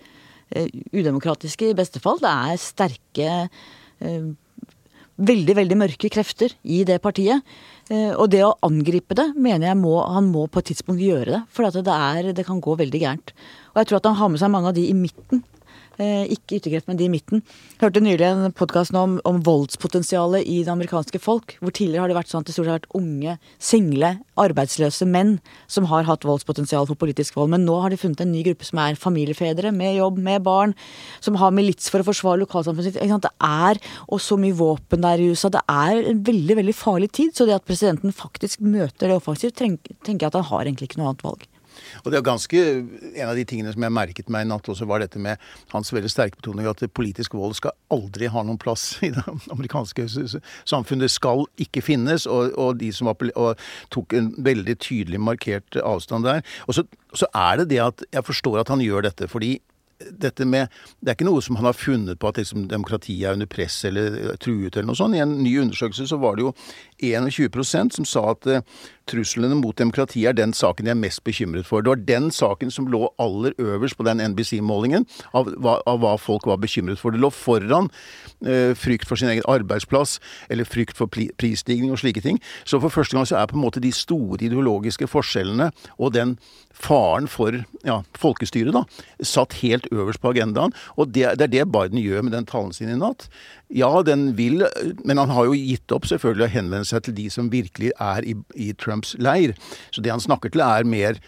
[0.95, 2.21] udemokratiske i beste fall.
[2.23, 3.33] Det er sterke
[5.19, 7.45] veldig, veldig mørke krefter i det partiet.
[7.91, 11.31] Eh, og det å angripe det, mener jeg må, han må på et tidspunkt gjøre
[11.35, 11.43] det.
[11.55, 13.35] For det, er, det kan gå veldig gærent.
[13.75, 15.45] Og jeg tror at han har med seg mange av de i midten
[15.99, 17.43] ikke ytterkreft, men de i midten.
[17.75, 21.57] Jeg hørte nylig en podkast om, om, voldspotensialet i det amerikanske folk.
[21.59, 25.09] Hvor tidligere har det vært sånn at det stort sett har vært unge, single, arbeidsløse
[25.11, 25.35] menn
[25.67, 27.53] som har hatt voldspotensial for politisk vold.
[27.55, 30.77] Men nå har de funnet en ny gruppe som er familiefedre med jobb, med barn.
[31.25, 33.03] Som har milits for å forsvare lokalsamfunnet sitt.
[33.29, 35.51] Det er og så mye våpen der i USA.
[35.51, 37.35] Det er en veldig, veldig farlig tid.
[37.35, 41.03] Så det at presidenten faktisk møter det offensivt, tenker jeg at han har egentlig ikke
[41.03, 41.49] noe annet valg.
[42.05, 42.65] Og det er ganske,
[43.19, 45.41] En av de tingene som jeg merket meg i natt også, var dette med
[45.73, 50.07] hans veldig sterke betoning at politisk vold skal aldri ha noen plass i det amerikanske
[50.69, 51.13] samfunnet.
[51.13, 52.27] Skal ikke finnes.
[52.27, 53.59] Og, og de som og
[53.95, 56.45] tok en veldig tydelig markert avstand der.
[56.69, 56.85] Og så,
[57.17, 59.29] så er det det at jeg forstår at han gjør dette.
[59.29, 59.59] fordi
[59.99, 60.69] dette med
[61.01, 63.81] Det er ikke noe som han har funnet på at liksom, demokratiet er under press
[63.89, 65.17] eller truet eller noe sånt.
[65.17, 66.53] I en ny undersøkelse så var det jo
[67.03, 68.61] 21% som sa at uh,
[69.09, 71.83] truslene mot demokratiet er den saken de er mest bekymret for.
[71.83, 76.47] Det var den saken som lå aller øverst på den NBC-målingen av, av, hva folk
[76.51, 77.15] var bekymret for.
[77.15, 77.91] Det lå foran
[78.47, 80.19] uh, frykt for sin egen arbeidsplass
[80.51, 82.39] eller frykt for prisstigning og slike ting.
[82.65, 86.37] Så for første gang så er på en måte de store ideologiske forskjellene og den
[86.79, 87.57] faren for
[87.87, 88.85] ja, folkestyret da,
[89.27, 90.75] satt helt øverst på agendaen.
[90.97, 93.29] Og det, det er det Biden gjør med den talen sin i natt.
[93.69, 94.65] Ja, den vil
[95.05, 98.25] Men han har jo gitt opp selvfølgelig å henvende seg til de som virkelig er
[98.25, 99.55] i, i Trumps leir.
[99.93, 101.21] Så det han snakker til, er mer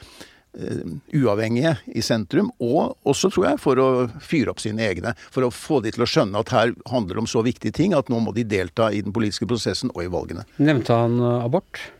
[0.56, 2.50] uh, uavhengige i sentrum.
[2.62, 3.88] Og også, tror jeg, for å
[4.24, 5.14] fyre opp sine egne.
[5.34, 7.96] For å få de til å skjønne at her handler det om så viktige ting
[7.96, 10.46] at nå må de delta i den politiske prosessen og i valgene.
[10.62, 11.90] Nevnte han uh, abort?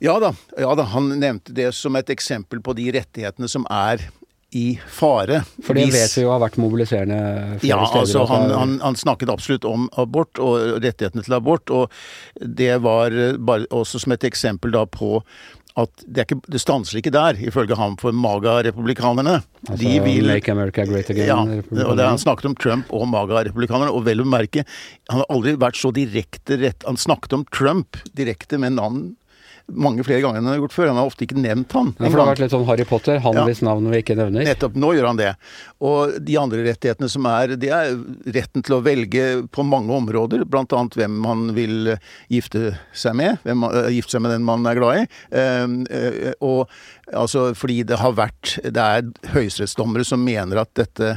[0.00, 4.06] Ja da, ja da, han nevnte det som et eksempel på de rettighetene som er
[4.50, 5.42] i fare.
[5.62, 7.20] For det vet vi jo har vært mobiliserende
[7.60, 8.00] flere ja, steder.
[8.02, 11.92] Altså, han, han, han, snakket absolutt om abort og rettighetene til abort, og
[12.42, 15.20] det var bare også som et eksempel da på
[15.78, 19.36] at det, ikke, det stanser ikke der, ifølge ham, for MAGA-republikanerne.
[19.68, 21.30] Altså, de vil Make America Great Again?
[21.30, 24.66] Ja, og det, han snakket om Trump og MAGA-republikanerne, og vel å merke,
[25.12, 29.10] han har aldri vært så direkte rett Han snakket om Trump direkte med navn
[29.74, 30.88] mange flere ganger enn han har gjort før.
[30.90, 31.92] Han har ofte ikke nevnt han.
[31.96, 33.44] Ja, for det har vært litt sånn Harry Potter, han ja.
[33.48, 34.46] hvis navn vi ikke nevner.
[34.46, 34.78] Nettopp.
[34.80, 35.30] Nå gjør han det.
[35.86, 37.92] Og de andre rettighetene som er, det er
[38.36, 40.64] retten til å velge på mange områder, bl.a.
[40.96, 41.94] hvem man vil
[42.32, 43.40] gifte seg med.
[43.46, 45.06] Hvem man, uh, gifte seg med den man er glad i.
[45.34, 51.16] Uh, uh, og altså fordi det har vært Det er høyesterettsdommere som mener at dette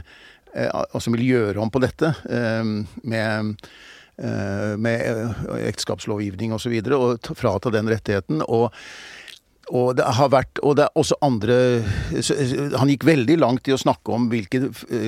[0.53, 3.71] Altså vil gjøre om på dette med Eh,
[4.17, 8.45] med eh, ekteskapslovgivning osv., og, så og frata den rettigheten.
[8.47, 8.71] og
[9.71, 11.55] og det har vært, og det er også andre
[12.81, 14.59] Han gikk veldig langt i å snakke om hvilke,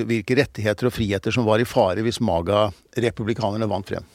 [0.08, 4.06] hvilke rettigheter og friheter som var i fare hvis Maga-republikanerne vant frem.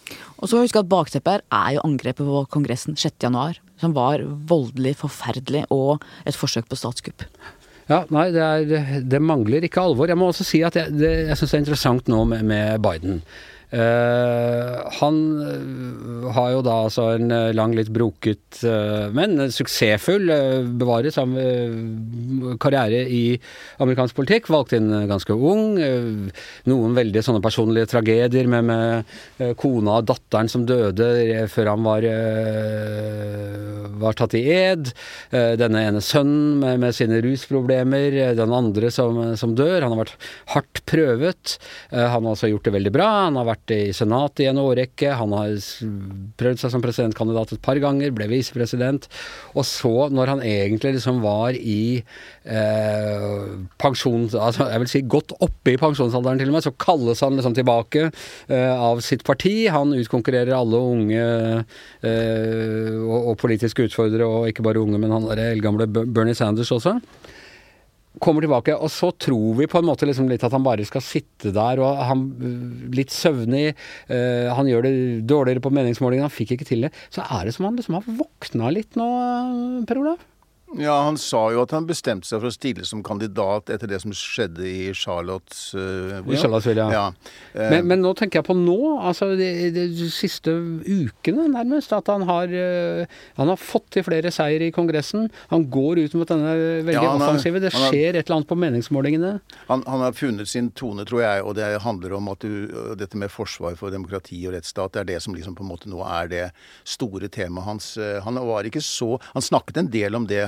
[0.41, 5.67] Og så husk at Bakteppet er jo angrepet på Kongressen 6.1, som var voldelig, forferdelig
[5.69, 7.27] og et forsøk på statskupp.
[7.91, 10.09] Ja, nei, det, er, det mangler ikke alvor.
[10.09, 12.81] Jeg må også si at jeg, det, jeg syns det er interessant nå med, med
[12.81, 13.21] Biden.
[13.71, 18.59] Eh, han eh, har jo da altså en eh, lang, litt broket,
[19.15, 20.27] men suksessfull,
[20.75, 21.31] bevares av
[22.61, 23.37] karriere i
[23.81, 24.49] amerikansk politikk.
[24.51, 25.77] Valgt inn ganske ung.
[26.67, 32.07] Noen veldig sånne personlige tragedier med, med kona og datteren som døde før han var,
[34.03, 34.91] var tatt i ed.
[35.31, 38.19] Denne ene sønnen med, med sine rusproblemer.
[38.37, 39.79] Den andre som, som, dør.
[39.85, 41.57] Han har vært hardt prøvet.
[41.95, 43.09] Han har også gjort det veldig bra.
[43.29, 45.15] Han har vært vært i Senatet i en årrekke.
[45.17, 45.55] Han har
[46.37, 49.07] prøvd seg som presidentkandidat et par ganger, ble visepresident.
[49.55, 52.03] Og så, når han egentlig liksom var i
[52.45, 54.29] eh, pensjon...
[54.33, 57.55] Altså, jeg vil si godt oppe i pensjonsalderen til og med, så kalles han liksom
[57.55, 58.09] tilbake
[58.49, 59.67] eh, av sitt parti.
[59.71, 65.29] Han utkonkurrerer alle unge eh, og, og, politiske utfordrere, og ikke bare unge, men han
[65.29, 66.99] der eldgamle Bernie Sanders også
[68.19, 71.03] kommer tilbake, og så tror vi på en måte liksom litt at han bare skal
[71.05, 72.25] sitte der, og han
[72.91, 73.71] litt søvnig,
[74.11, 74.95] uh, han gjør det
[75.29, 76.91] dårligere på meningsmålingene, han fikk ikke til det.
[77.13, 79.07] Så er det som han liksom har våkna litt nå,
[79.87, 80.27] Per Olav?
[80.79, 83.97] Ja, han sa jo at han bestemte seg for å stille som kandidat etter det
[84.03, 87.01] som skjedde i Charlottes uh, I Charlottesville, ja.
[87.11, 87.31] ja.
[87.51, 90.53] Uh, men, men, nå tenker jeg på nå, altså de, de, de siste
[90.87, 93.03] ukene nærmest, at han har uh,
[93.39, 95.27] Han har fått til flere seier i Kongressen.
[95.51, 96.53] Han går ut mot denne
[96.87, 97.61] veldig ja, offensive.
[97.63, 99.33] Det skjer har, et eller annet på meningsmålingene.
[99.67, 103.19] Han, han, har funnet sin tone, tror jeg, og det handler om at du, dette
[103.19, 105.99] med forsvar for demokrati og rettsstat, det er det som liksom på en måte nå
[106.07, 106.45] er det
[106.87, 107.91] store temaet hans.
[108.25, 110.45] Han var ikke så Han snakket en del om det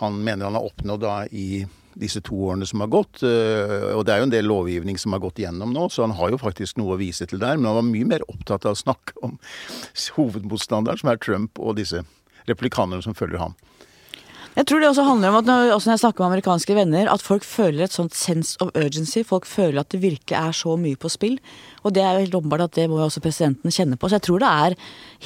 [0.00, 1.64] han mener han har oppnådd da i
[2.00, 3.22] disse to årene som har gått.
[3.26, 6.16] Eh, og det er jo en del lovgivning som har gått gjennom nå, så han
[6.16, 7.58] har jo faktisk noe å vise til der.
[7.58, 9.36] Men han var mye mer opptatt av å snakke om
[10.16, 12.04] hovedmotstanderen, som er Trump, og disse
[12.48, 13.58] replikanerne som følger ham.
[14.56, 17.10] Jeg tror det også handler om at når, også når jeg snakker med amerikanske venner,
[17.12, 19.22] at folk føler et sånt sense of urgency.
[19.26, 21.36] Folk føler at det virkelig er så mye på spill.
[21.86, 24.10] Og det er jo helt åpenbart at det må jo også presidenten kjenne på.
[24.10, 24.76] Så jeg tror det er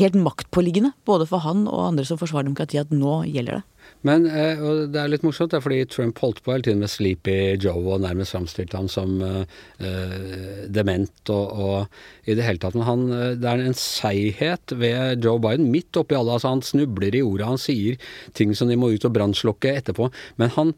[0.03, 3.65] helt maktpåliggende, både for han og andre som forsvarer demokratiet, at nå gjelder det.
[4.05, 4.61] Men eh,
[4.93, 7.97] det er litt morsomt, det er fordi Trump holdt på hele tiden med Sleepy Joe
[7.97, 12.77] og nærmest framstilte ham som eh, eh, dement og, og, i det hele tatt.
[12.77, 16.37] Men han, eh, det er en seighet ved Joe Biden midt oppi alle.
[16.37, 20.11] altså Han snubler i ordet, han sier ting som de må ut og brannslokke etterpå.
[20.41, 20.77] Men han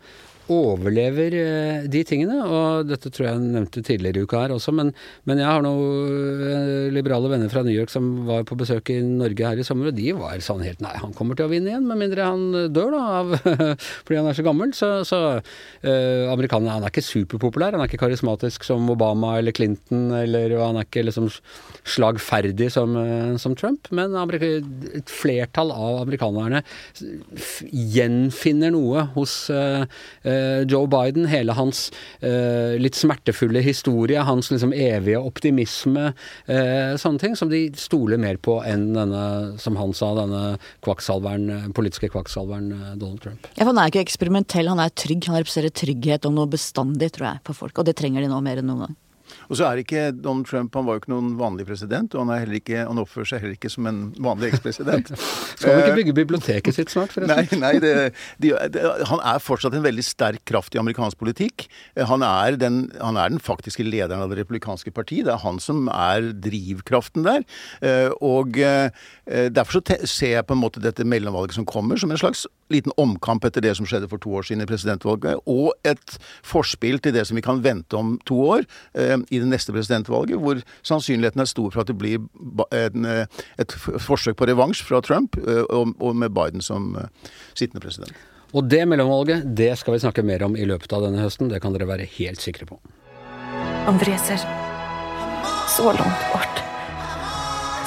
[0.52, 2.38] overlever eh, de tingene.
[2.44, 4.92] Og dette tror jeg jeg nevnte tidligere i uka her også, men,
[5.28, 8.98] men jeg har noen eh, liberale venner fra New York som var på besøk i
[9.02, 11.72] Norge her i sommer, og de var sånn helt Nei, han kommer til å vinne
[11.72, 13.32] igjen, med mindre han dør, da, av,
[14.04, 14.74] fordi han er så gammel.
[14.76, 19.56] Så, så eh, amerikanerne Han er ikke superpopulær, han er ikke karismatisk som Obama eller
[19.56, 21.30] Clinton, eller han er ikke liksom
[21.86, 22.94] slagferdig som,
[23.40, 26.62] som Trump, men et flertall av amerikanerne
[27.72, 30.35] gjenfinner noe hos Eh,
[30.70, 31.86] Joe Biden, hele hans
[32.20, 36.12] eh, litt smertefulle historie, hans liksom evige optimisme,
[36.46, 39.24] eh, sånne ting som de stoler mer på enn denne,
[39.62, 40.44] som han sa, denne
[40.86, 43.48] kvakksalveren, politiske kvakksalveren Donald Trump.
[43.56, 45.26] Ja, Han er ikke eksperimentell, han er trygg.
[45.26, 47.78] Han representerer trygghet og noe bestandig, tror jeg, på folk.
[47.78, 48.96] Og det trenger de nå mer enn noen gang.
[49.48, 52.32] Og så er ikke Donald Trump han var jo ikke noen vanlig president, og han,
[52.36, 55.12] er ikke, han oppfører seg heller ikke som en vanlig ekspresident.
[55.58, 57.62] Skal han ikke eh, bygge biblioteket sitt snart, forresten?
[57.64, 57.92] Nei, nei det,
[58.42, 61.66] de, de, han er fortsatt en veldig sterk kraft i amerikansk politikk.
[61.94, 65.22] Eh, han er, den, han er den faktiske lederen av det republikanske parti.
[65.26, 67.46] Det er han som er drivkraften der.
[67.84, 68.56] Eh, og
[69.26, 72.94] derfor så ser jeg på en måte dette mellomvalget som kommer, som en slags liten
[72.96, 77.14] omkamp etter det som skjedde for to år siden i presidentvalget, og et forspill til
[77.16, 81.50] det som vi kan vente om to år i det neste presidentvalget, hvor sannsynligheten er
[81.50, 82.20] stor for at det blir
[82.74, 83.26] en, eh,
[83.58, 87.08] et forsøk på revansj fra Trump, eh, og med Biden som eh,
[87.54, 88.12] sittende president.
[88.54, 91.50] Og det mellomvalget, det skal vi snakke mer om i løpet av denne høsten.
[91.50, 92.78] Det kan dere være helt sikre på.
[93.86, 94.40] Om vi reiser
[95.68, 96.62] så langt bort,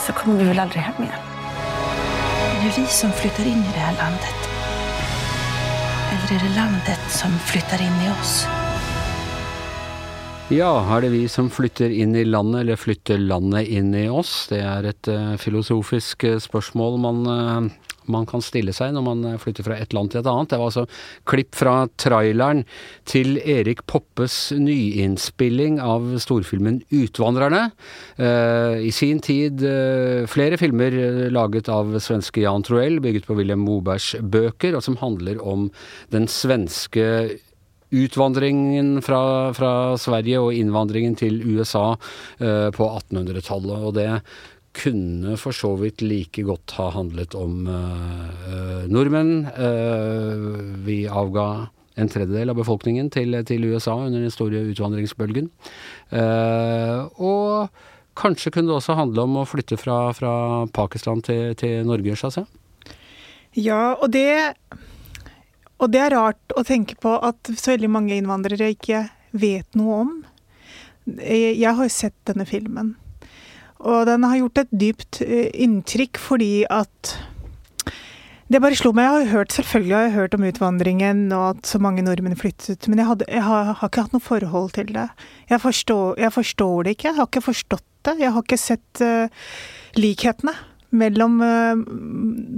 [0.06, 1.26] så kommer vi vel aldri hjem igjen.
[2.60, 4.49] Er vi som flytter inn i det her landet?
[6.10, 8.42] Eller er det landet som flytter inn i oss?
[10.50, 14.48] Ja, er det vi som flytter inn i landet, eller flytter landet inn i oss?
[14.50, 19.38] Det er et uh, filosofisk uh, spørsmål man, uh, man, kan stille seg når man
[19.38, 20.50] flytter fra et land til et annet.
[20.50, 20.88] Det var altså
[21.30, 22.64] klipp fra traileren
[23.06, 27.68] til Erik Poppes nyinnspilling av storfilmen 'Utvandrerne'.
[28.82, 29.62] I sin tid
[30.34, 30.98] flere filmer
[31.30, 35.70] laget av svenske Jan Troell, bygget på William Mobergs bøker, og som handler om
[36.10, 37.06] den svenske
[37.96, 39.22] utvandringen fra,
[39.58, 41.92] fra, Sverige og innvandringen til USA
[42.40, 43.84] eh, på 1800-tallet.
[43.90, 44.10] Og det
[44.80, 49.34] kunne for så vidt like godt ha handlet om eh, nordmenn.
[49.50, 50.50] Eh,
[50.86, 55.50] vi avga en tredjedel av befolkningen til, til USA under den store utvandringsbølgen.
[56.16, 57.72] Eh, og
[58.20, 60.34] Kanskje kunne det også handle om å flytte fra, fra
[60.76, 62.44] Pakistan til, til Norge, Shazia?
[63.56, 64.52] Ja, og det,
[65.80, 70.02] og det er rart å tenke på at så veldig mange innvandrere ikke vet noe
[70.04, 70.14] om.
[71.18, 72.94] Jeg jeg har sett denne filmen,
[73.80, 77.16] og den har gjort et dypt eh, inntrykk fordi at
[78.50, 79.06] det bare slo meg.
[79.06, 82.88] Jeg har hørt, selvfølgelig har jeg hørt om utvandringen og at så mange nordmenn flyttet,
[82.90, 85.06] men jeg, hadde, jeg har, har ikke hatt noe forhold til det.
[85.52, 87.12] Jeg forstår, jeg forstår det ikke.
[87.12, 88.16] Jeg har ikke forstått det.
[88.24, 89.52] Jeg har ikke sett uh,
[90.00, 90.56] likhetene
[90.98, 91.84] mellom uh,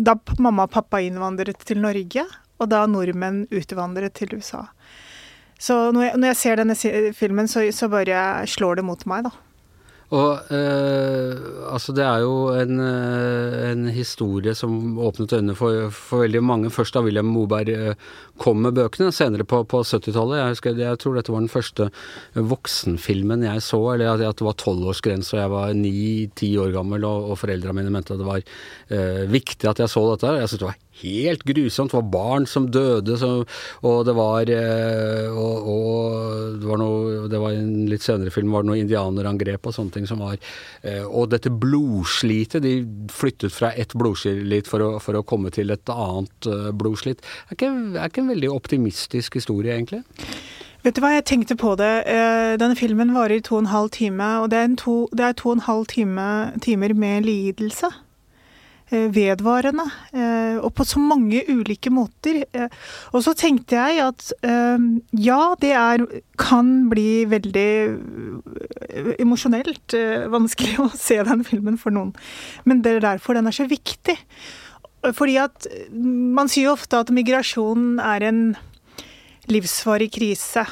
[0.08, 2.24] da mamma og pappa innvandret til Norge,
[2.62, 4.68] og da nordmenn utvandret til USA.
[5.62, 9.28] Så når jeg, når jeg ser denne filmen, så, så bare slår det mot meg,
[9.30, 9.34] da.
[10.12, 11.36] Og eh,
[11.72, 16.72] altså det er jo en, eh, en, historie som åpnet øynene for, for, veldig mange.
[16.74, 18.10] Først da William Moberg eh,
[18.42, 20.42] kom med bøkene, senere på, på 70-tallet.
[20.42, 21.90] Jeg, jeg, tror dette var den første
[22.34, 27.32] voksenfilmen jeg så, eller at, det var tolvårsgrense og jeg var ni-ti år gammel, og,
[27.32, 30.40] og foreldrene mine mente at det var eh, viktig at jeg så dette.
[30.42, 31.92] Jeg syntes det var helt grusomt.
[31.92, 33.32] Det var barn som døde, så,
[33.88, 38.54] og det var eh, og, og, det var noe Det var en litt senere film
[38.54, 42.62] var det noe indianerangrep og sånne ting som var eh, Og dette blodslitet.
[42.64, 42.76] De
[43.12, 47.22] flyttet fra ett blodslit for å, for å komme til et annet eh, blodslit.
[47.22, 50.04] Det er ikke, er ikke veldig optimistisk historie, egentlig.
[50.82, 51.92] Vet du hva, jeg tenkte på det.
[52.58, 55.52] Denne filmen varer to og en halv time, og det er, to, det er to
[55.52, 56.24] og en halv time,
[56.66, 57.92] timer med lidelse.
[58.92, 62.42] Eh, vedvarende, eh, og på så mange ulike måter.
[62.52, 62.68] Eh,
[63.16, 64.34] og så tenkte jeg at
[65.16, 66.04] ja, det er,
[66.38, 67.72] kan bli veldig
[69.24, 69.96] emosjonelt
[70.34, 72.12] vanskelig å se den filmen for noen,
[72.68, 74.18] men det er derfor den er så viktig.
[75.02, 78.42] Fordi at man sier jo ofte at migrasjon er en
[79.52, 80.66] livsvarig krise.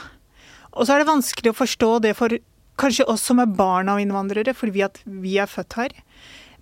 [0.78, 2.36] Og så er det vanskelig å forstå det for
[2.80, 5.96] kanskje oss som er barn av innvandrere, fordi at vi er født her.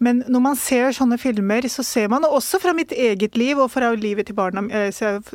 [0.04, 3.72] Men når man ser sånne filmer, så ser man, også fra mitt eget liv og
[3.74, 4.92] fra livet til barna, eh,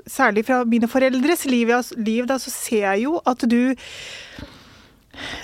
[0.07, 1.73] særlig fra mine foreldres liv,
[2.27, 3.75] da, så ser jeg jo at du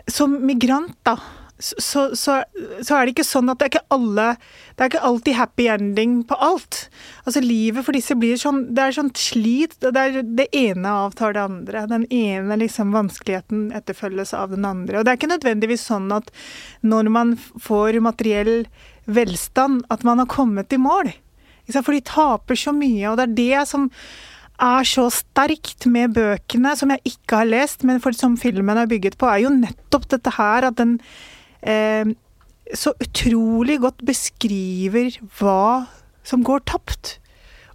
[0.09, 1.19] som migrant, da,
[1.59, 2.43] så, så,
[2.83, 5.65] så, er det ikke sånn at det er ikke alle Det er ikke alltid happy
[5.73, 6.85] ending på alt.
[7.25, 9.75] Altså Livet for disse blir sånn Det er sånn slit.
[9.83, 11.87] Det, er, det ene avtar det andre.
[11.91, 15.01] Den ene liksom vanskeligheten etterfølges av den andre.
[15.01, 16.31] Og det er ikke nødvendigvis sånn at
[16.87, 18.69] når man får materiell
[19.09, 21.11] velstand at man har kommet i mål.
[21.73, 23.89] For de taper så mye, og det er det som
[24.59, 28.91] er så sterkt med bøkene, som jeg ikke har lest, men for, som filmen er
[28.91, 30.97] bygget på, er jo nettopp dette her at den
[31.63, 35.89] så utrolig godt beskriver hva
[36.29, 37.17] som går tapt.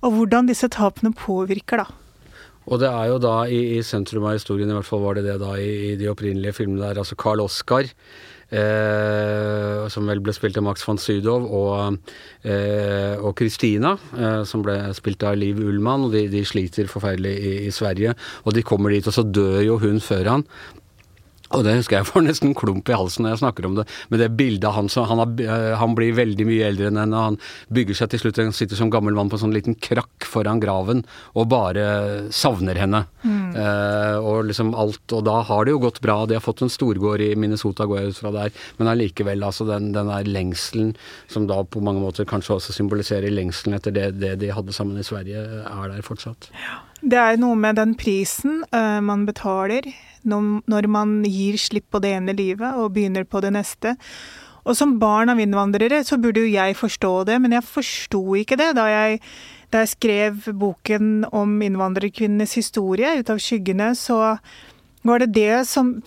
[0.04, 1.88] Og hvordan disse tapene påvirker, da.
[2.64, 5.26] Og det er jo da i, i sentrum av historien, i hvert fall var det
[5.28, 7.90] det da i, i de opprinnelige filmene der, altså Carl Oscar.
[8.54, 11.98] eh, som vel ble spilt av Max von Sydow, og,
[12.46, 16.06] eh, og Christina, eh, som ble spilt av Liv Ullmann.
[16.06, 18.16] og de, de sliter forferdelig i, i, Sverige.
[18.46, 20.48] Og de kommer dit, og så dør jo hun før han.
[21.54, 23.86] Og det husker jeg får nesten klump i halsen når jeg snakker om det.
[24.14, 27.00] Med det bildet av han som han, har, eh, han, blir veldig mye eldre enn
[27.02, 27.24] henne.
[27.30, 27.40] Han
[27.74, 30.62] bygger seg til slutt Han sitter som gammel mann på en sånn liten krakk foran
[30.64, 31.04] graven
[31.38, 31.86] og bare
[32.34, 33.04] savner henne.
[33.24, 33.54] Mm.
[33.60, 36.24] Eh, og liksom alt Og da har det jo gått bra.
[36.26, 38.56] De har fått en storgård i Minnesota, går jeg ut fra der.
[38.80, 40.96] Men allikevel, altså den, den der lengselen
[41.32, 44.98] som da på mange måter kanskje også symboliserer lengselen etter det, det de hadde sammen
[45.00, 46.50] i Sverige, er der fortsatt.
[46.54, 46.82] Ja.
[47.04, 49.90] Det er noe med den prisen uh, man betaler
[50.24, 53.96] når man gir slipp på det ene livet og begynner på det neste.
[54.64, 58.58] Og som barn av innvandrere så burde jo jeg forstå det, men jeg forsto ikke
[58.60, 59.20] det da jeg,
[59.74, 64.38] da jeg skrev boken om innvandrerkvinnenes historie, Ut av skyggene, så
[65.04, 65.98] var det det som,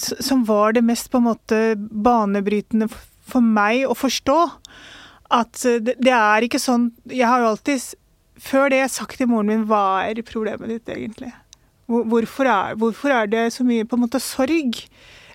[0.00, 4.38] som var det mest på en måte banebrytende for meg å forstå.
[5.30, 7.84] At det, er ikke sånn Jeg har jo alltid
[8.40, 11.30] før det sagt til moren min hva er problemet ditt egentlig?
[11.90, 14.78] Hvorfor er, hvorfor er, det så mye på en måte sorg?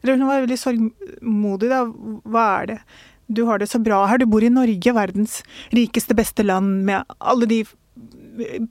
[0.01, 1.83] Eller hun var veldig sorgmodig, da.
[2.23, 2.79] Hva er det?
[3.27, 4.21] Du har det så bra her.
[4.21, 5.41] Du bor i Norge, verdens
[5.73, 7.63] rikeste, beste land, med alle de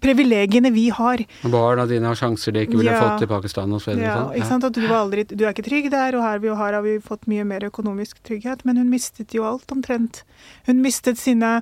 [0.01, 1.23] privilegiene vi har.
[1.51, 3.01] Barna dine har sjanser de ikke ville ja.
[3.01, 4.07] fått i Pakistan og Sverige.
[4.07, 4.67] Ja, ikke sant?
[4.69, 7.29] At du, aldri, du, er ikke trygg der, og her, vi, her har vi fått
[7.31, 8.65] mye mer økonomisk trygghet.
[8.69, 10.23] Men hun mistet jo alt, omtrent.
[10.69, 11.59] Hun mistet sine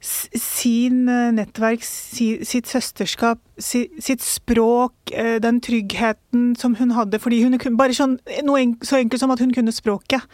[0.00, 7.18] sin eh, nettverk, sitt søsterskap, sitt språk, eh, den tryggheten som hun hadde.
[7.18, 10.24] fordi hun kunne, Bare sånn, noe så enkelt som at hun kunne språket.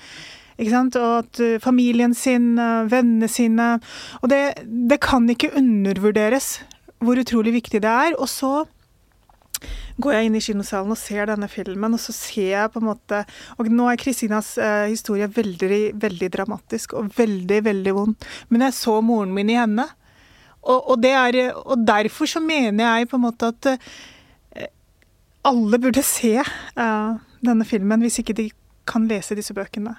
[0.58, 0.96] Ikke sant?
[0.96, 3.80] Og at eh, familien sin, vennene sine
[4.22, 6.60] Og det, det kan ikke undervurderes
[7.02, 8.14] hvor utrolig viktig det er.
[8.18, 8.64] Og så
[10.02, 12.88] går jeg inn i kinosalen og ser denne filmen, og så ser jeg på en
[12.90, 13.22] måte
[13.56, 18.26] Og nå er Kristinas eh, historie veldig, veldig dramatisk og veldig, veldig vond.
[18.48, 19.86] Men jeg så moren min i henne.
[20.66, 24.68] Og, og, er, og derfor så mener jeg på en måte at eh,
[25.46, 27.10] alle burde se eh,
[27.46, 28.50] denne filmen, hvis ikke de
[28.86, 29.94] kan lese disse bøkene.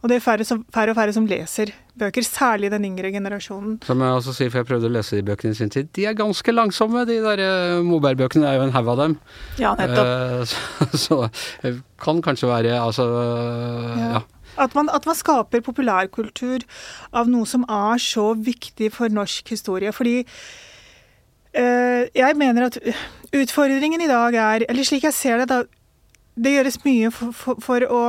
[0.00, 3.76] Og det er færre, som, færre, og færre som leser bøker, særlig den yngre generasjonen.
[3.84, 5.90] Som jeg også sier, for jeg prøvde å lese de bøkene i sin tid.
[5.96, 8.46] De er ganske langsomme, de der uh, Moberg-bøkene.
[8.46, 9.16] Det er jo en haug av dem.
[9.60, 10.08] Ja, nettopp.
[10.08, 10.44] Uh,
[10.94, 11.18] så, så
[11.64, 14.12] det kan kanskje være altså ja.
[14.16, 14.22] ja.
[14.60, 16.64] At man, at man, skaper populærkultur
[17.16, 19.92] av noe som er så viktig for norsk historie.
[19.94, 20.16] Fordi
[21.54, 22.80] øh, jeg mener at
[23.36, 25.62] utfordringen i dag er Eller slik jeg ser det, da,
[26.34, 28.02] det gjøres mye for, for, for å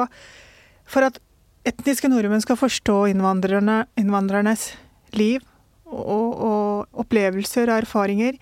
[0.89, 1.21] For at
[1.67, 4.71] etniske nordmenn skal forstå innvandrernes
[5.17, 5.41] liv
[5.85, 8.37] og, og opplevelser og erfaringer.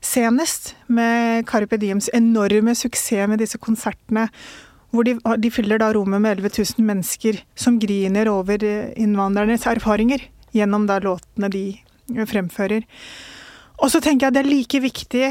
[0.00, 4.28] Senest med Carpe Diems enorme suksess med disse konsertene,
[4.90, 8.64] hvor de, de fyller da rommet med 11 000 mennesker som griner over
[8.98, 10.24] innvandrernes erfaringer
[10.56, 11.64] gjennom da låtene de
[12.26, 12.86] fremfører.
[13.80, 15.28] Og så tenker jeg det er like viktig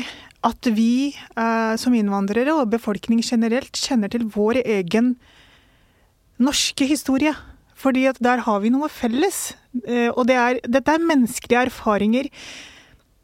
[0.48, 5.18] at vi eh, som innvandrere og befolkning generelt kjenner til vår egen
[6.40, 7.36] norske historie.
[7.80, 9.54] Fordi at der har vi noe felles.
[9.86, 12.30] Eh, og det er, dette er menneskelige erfaringer.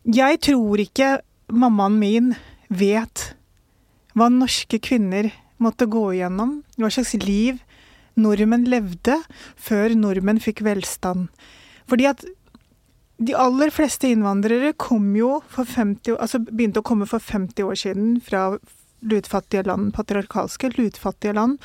[0.05, 1.17] Jeg tror ikke
[1.51, 2.35] mammaen min
[2.69, 3.31] vet
[4.15, 5.27] hva norske kvinner
[5.61, 7.59] måtte gå igjennom, hva slags liv
[8.19, 9.17] nordmenn levde
[9.59, 11.27] før nordmenn fikk velstand.
[11.89, 12.23] Fordi at
[13.19, 17.79] de aller fleste innvandrere kom jo for 50, altså begynte å komme for 50 år
[17.79, 18.47] siden fra
[19.05, 21.59] lutfattige land, patriarkalske lutfattige land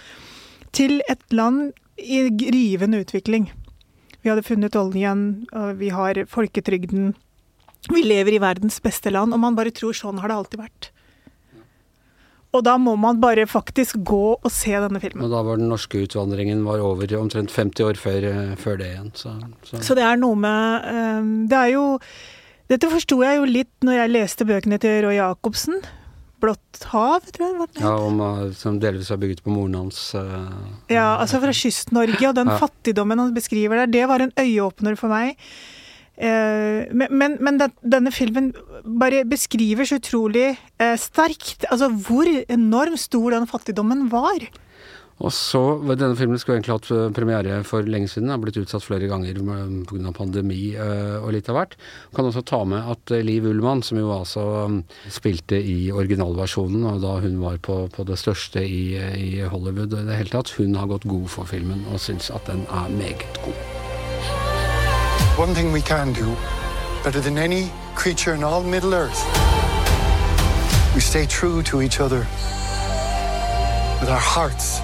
[0.77, 2.23] til et land i
[2.55, 3.51] rivende utvikling.
[4.21, 5.47] Vi hadde funnet oljen,
[5.81, 7.15] vi har folketrygden.
[7.89, 10.91] Vi lever i verdens beste land, og man bare tror sånn har det alltid vært.
[12.51, 15.23] Og da må man bare faktisk gå og se denne filmen.
[15.23, 18.91] Og da var den norske utvandringen var over omtrent 50 år før, eh, før det
[18.91, 19.13] igjen.
[19.15, 19.79] Så, så.
[19.79, 21.85] så, det er noe med um, Det er jo
[22.71, 25.81] Dette forsto jeg jo litt når jeg leste bøkene til Roy Jacobsen.
[26.41, 27.57] Blått hav, tror jeg.
[27.59, 29.99] Var det ja, om, eh, som delvis er bygget på moren hans.
[30.17, 30.49] Uh,
[30.93, 32.57] ja, altså fra Kyst-Norge, og den ja.
[32.61, 35.37] fattigdommen han beskriver der, det var en øyeåpner for meg.
[36.21, 38.51] Uh, men, men, men den, denne filmen
[38.85, 40.51] bare beskriver så utrolig
[40.83, 44.45] uh, sterkt altså hvor enormt stor den fattigdommen var.
[45.21, 48.31] Og så, Denne filmen skulle egentlig hatt eh, premiere for lenge siden.
[48.33, 49.37] Har blitt utsatt flere ganger
[49.89, 50.13] pga.
[50.17, 51.77] pandemi øh, og litt av hvert.
[52.17, 54.45] Kan også ta med at eh, Liv Ullmann, som jo altså
[55.13, 60.07] spilte i originalversjonen, og da hun var på, på det største i, i Hollywood i
[60.09, 63.45] det hele tatt, hun har gått god for filmen og syns at den er meget
[63.45, 63.61] god.
[65.39, 66.33] One thing we can do,
[67.05, 69.21] better than any creature in all Middle Earth,
[70.95, 72.25] we stay true to each other
[74.01, 74.81] with our hearts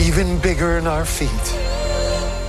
[0.00, 1.78] even bigger in our feet.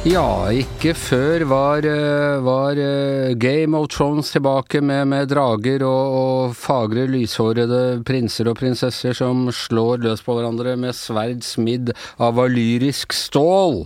[0.07, 6.13] Ja, ikke før var, eh, var eh, Game of Thrones tilbake med, med drager og,
[6.15, 12.39] og, fagre, lyshårede prinser og prinsesser som slår løs på hverandre med sverd smidd av
[12.39, 13.83] valyrisk stål.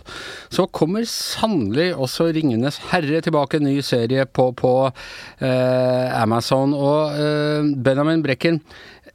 [0.54, 4.76] Så kommer sannelig også Ringenes herre tilbake, en ny serie på, på
[5.42, 6.78] eh, Amazon.
[6.78, 8.62] Og eh, Benjamin Brekken,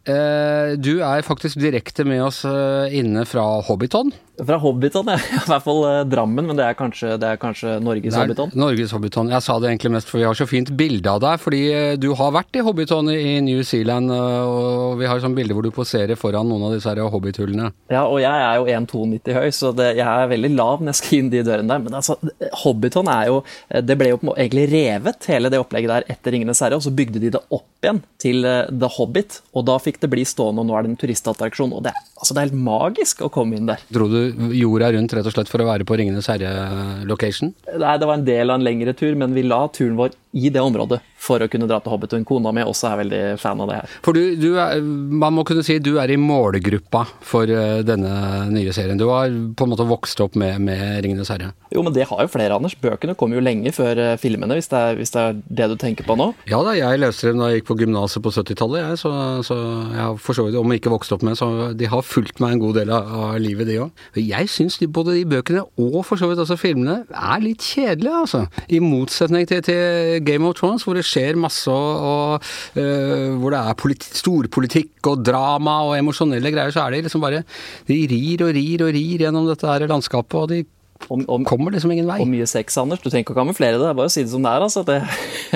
[0.03, 4.11] eh, du er faktisk direkte med oss eh, inne fra Hobbiton.
[4.47, 5.19] Fra Hobbiton, ja.
[5.39, 8.53] I hvert fall eh, Drammen, men det er kanskje, det er kanskje Norges er Hobbiton?
[8.59, 9.33] Norges Hobbiton.
[9.35, 11.41] Jeg sa det egentlig mest for vi har så fint bilde av deg.
[11.43, 15.35] Fordi eh, du har vært i Hobbiton i New Zealand, eh, og vi har sånn
[15.35, 17.73] bilde hvor du poserer foran noen av disse her hobbithullene.
[17.91, 21.01] Ja, og jeg er jo 1,92 høy, så det, jeg er veldig lav når jeg
[21.01, 21.83] skal inn de dørene der.
[21.89, 22.19] Men altså,
[22.63, 23.43] Hobbiton er jo
[23.85, 27.23] Det ble jo egentlig revet, hele det opplegget der, etter Ringenes herre, og så bygde
[27.23, 30.77] de det opp igjen til The Hobbit, og da fikk det bli stående, og nå
[30.77, 31.75] er det en turistattraksjon.
[31.77, 33.83] Og det, altså, det er helt magisk å komme inn der.
[33.95, 37.55] Dro du jorda rundt rett og slett for å være på Ringenes herre-location?
[37.75, 40.53] Nei, det var en del av en lengre tur, men vi la turen vår i
[40.53, 42.27] det området for å kunne dra til Hobbitun.
[42.29, 43.95] Kona mi også er veldig fan av det her.
[44.05, 48.13] For du, du er, man må kunne si du er i målgruppa for uh, denne
[48.55, 48.99] nye serien.
[49.01, 51.53] Du har på en måte vokst opp med, med 'Ringenes herre'?
[51.75, 52.77] Jo, men det har jo flere, Anders.
[52.79, 55.77] Bøkene kommer jo lenge før uh, filmene, hvis det, er, hvis det, er, det du
[55.81, 56.31] tenker på nå?
[56.51, 58.95] Ja da, jeg leste dem da jeg gikk på gymnaset på 70-tallet.
[59.03, 59.13] Så,
[59.47, 59.59] så,
[59.93, 62.57] jeg har for så vidt, om ikke vokst opp med, så de har fulgt meg
[62.57, 64.07] en god del av, av livet, de òg.
[64.23, 68.45] Jeg syns både de bøkene og for så vidt altså filmene er litt kjedelige, altså.
[68.71, 72.49] I motsetning til, til Game of Thrones, hvor det skjer masse, og,
[72.79, 77.45] uh, hvor det er storpolitikk og drama og emosjonelle greier, så er de liksom bare
[77.89, 80.65] De rir og rir og rir gjennom dette her landskapet, og de
[81.09, 82.19] Og, og, Kommer liksom ingen vei.
[82.21, 82.99] og mye sex, Anders.
[83.01, 84.65] Du trenger ikke å kamuflere det, det er bare å si det som det er.
[84.67, 84.83] altså.
[84.85, 84.97] Det,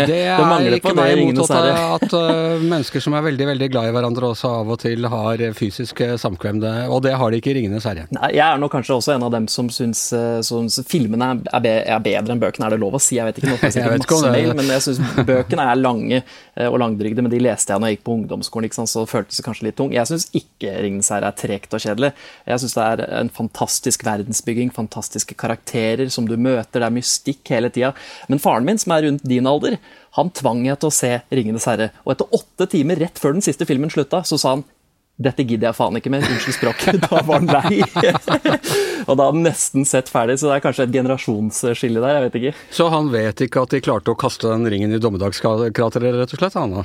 [0.06, 3.24] Det er mangler ikke på det i meg imot at, at uh, mennesker som er
[3.26, 6.60] veldig veldig glad i hverandre, også av og til har fysisk eh, samkvem.
[6.62, 8.06] Det- Og det har de ikke i 'Ringenes herre'.
[8.14, 11.42] Nei, Jeg er nok kanskje også en av dem som syns, eh, syns filmene er,
[11.52, 12.66] er, be, er bedre enn bøkene.
[12.66, 13.16] Er det lov å si?
[13.18, 13.50] Jeg vet ikke.
[13.52, 16.22] Nå får jeg sikkert ikke masse det er mail, men jeg syns bøkene er lange
[16.22, 17.20] eh, og langdrygde.
[17.26, 18.88] Men de leste jeg når jeg gikk på ungdomsskolen, ikke sant?
[18.94, 19.92] så føltes det kanskje litt tung.
[19.92, 22.12] Jeg syns ikke 'Ringenes herre' er tregt og kjedelig.
[22.46, 24.70] Jeg syns det er en fantastisk verdensbygging,
[25.32, 27.92] fantastiske karakterer som du møter, det er mystikk hele tida.
[28.28, 29.78] Men faren min, som er rundt din alder,
[30.16, 31.90] han tvang jeg til å se 'Ringenes herre'.
[32.04, 34.64] Og etter åtte timer, rett før den siste filmen slutta, så sa han
[35.22, 37.00] dette gidder jeg faen ikke mer, unnskyld språket.
[37.04, 37.82] Da var han lei.
[39.06, 42.24] og da hadde han nesten sett ferdig, så det er kanskje et generasjonsskille der, jeg
[42.24, 42.54] vet ikke.
[42.72, 46.40] Så han vet ikke at de klarte å kaste den ringen i dommedagskrateret, rett og
[46.40, 46.56] slett?
[46.58, 46.84] Han, da.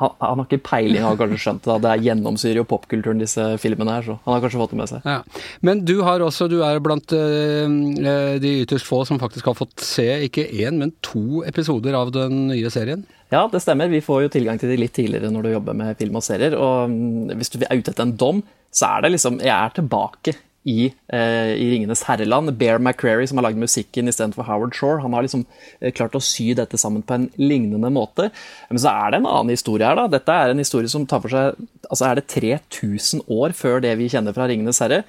[0.00, 1.78] Han, han har ikke peiling, har kanskje skjønt det.
[1.84, 4.92] Det er gjennomsyrer jo popkulturen, disse filmene her, så han har kanskje fått det med
[4.92, 5.08] seg.
[5.08, 5.48] Ja.
[5.68, 9.84] Men du har også, du er blant eh, de ytterst få som faktisk har fått
[9.84, 13.04] se ikke én, men to episoder av den nye serien.
[13.32, 13.88] Ja, det stemmer.
[13.88, 16.56] Vi får jo tilgang til det litt tidligere når du jobber med film og serier.
[16.58, 19.72] Og mm, hvis du er ute etter en dom, så er det liksom Jeg er
[19.76, 20.34] tilbake
[20.64, 22.52] i, eh, i Ringenes herreland.
[22.58, 25.44] Bear McCreary, som har lagd musikken istedenfor Howard Shore, han har liksom
[25.80, 28.30] eh, klart å sy dette sammen på en lignende måte.
[28.70, 30.06] Men så er det en annen historie her, da.
[30.12, 33.90] Dette er en historie som tar for seg Altså er det 3000 år før det
[33.98, 35.02] vi kjenner fra Ringenes herre.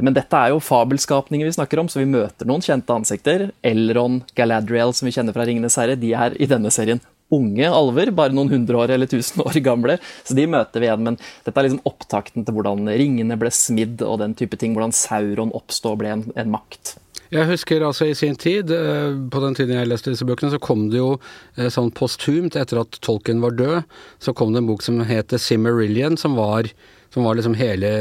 [0.00, 3.50] Men dette er jo fabelskapninger vi snakker om, så vi møter noen kjente ansikter.
[3.66, 7.02] Elron, Galadriel, som vi kjenner fra Ringenes herre, de er i denne serien
[7.34, 9.98] unge alver, bare noen hundre år eller tusen år gamle.
[10.24, 11.06] Så de møter vi igjen.
[11.06, 14.74] Men dette er liksom opptakten til hvordan ringene ble smidd og den type ting.
[14.76, 16.96] Hvordan Sauron oppstod og ble en, en makt.
[17.30, 20.58] Jeg husker altså i sin tid, eh, på den tiden jeg leste disse bøkene, så
[20.58, 21.12] kom det jo
[21.54, 23.84] eh, sånn posthumt, etter at Tolkien var død,
[24.18, 26.66] så kom det en bok som het The Simmerillion, som var,
[27.14, 27.92] som var liksom hele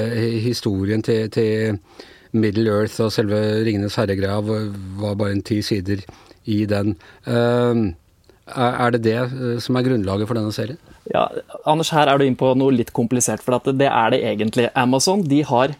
[0.41, 1.77] historien til, til
[2.33, 6.01] Middle Earth og selve Ringenes herre-greia var bare en ti sider
[6.49, 6.95] i den.
[7.29, 7.85] Eh,
[8.55, 10.79] er det det eh, som er grunnlaget for denne serien?
[11.11, 11.27] Ja,
[11.69, 14.69] Anders, her er du inne på noe litt komplisert, for det er det egentlig.
[14.77, 15.75] Amazon de har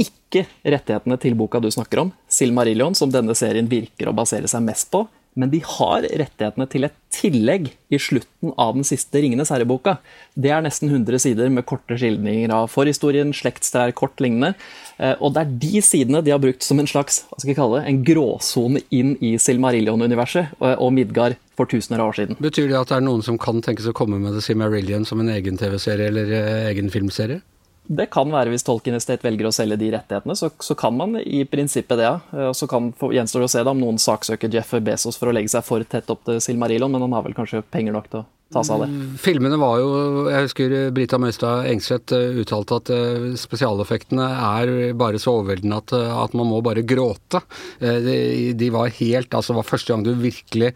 [0.00, 4.64] ikke rettighetene til boka du snakker om, Silmarillion, som denne serien virker å basere seg
[4.66, 5.04] mest på.
[5.34, 9.96] Men de har rettighetene til et tillegg i slutten av den siste Ringenes herre-boka.
[10.38, 14.54] Det er nesten 100 sider med korte skildringer av forhistorien, slektstrær, kort lignende.
[14.98, 17.58] Eh, Og det er de sidene de har brukt som en slags hva skal jeg
[17.58, 22.36] kalle det, en gråsone inn i Silmarillion-universet og og Midgard for tusener av år siden.
[22.42, 25.20] Betyr det at det er noen som kan tenkes å komme med The Silmarillion som
[25.22, 27.40] en egen TV-serie eller eh, egen filmserie?
[27.84, 31.18] Det kan være hvis Tolkien Estate velger å selge de rettighetene, så, så kan man
[31.20, 32.12] i prinsippet det.
[32.32, 35.28] Eh, Og så kan, gjenstår det å se da, om noen saksøker Jeff Bezos for
[35.28, 38.08] å legge seg for tett opp til Silmarillion, men han har vel kanskje penger nok
[38.08, 39.18] til å ta seg av det.
[39.22, 45.20] Filmene var jo Jeg husker Brita Møystad Engseth eh, uttalte at eh, spesialeffektene er bare
[45.22, 47.42] så overveldende at, eh, at man må bare gråte.
[47.80, 50.72] De, de var helt Altså, det var første gang du virkelig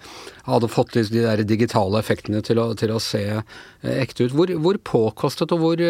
[0.48, 3.20] hadde fått de de der digitale effektene til å, til å se
[3.84, 4.34] ekte ut.
[4.34, 5.82] Hvor, hvor påkostet og hvor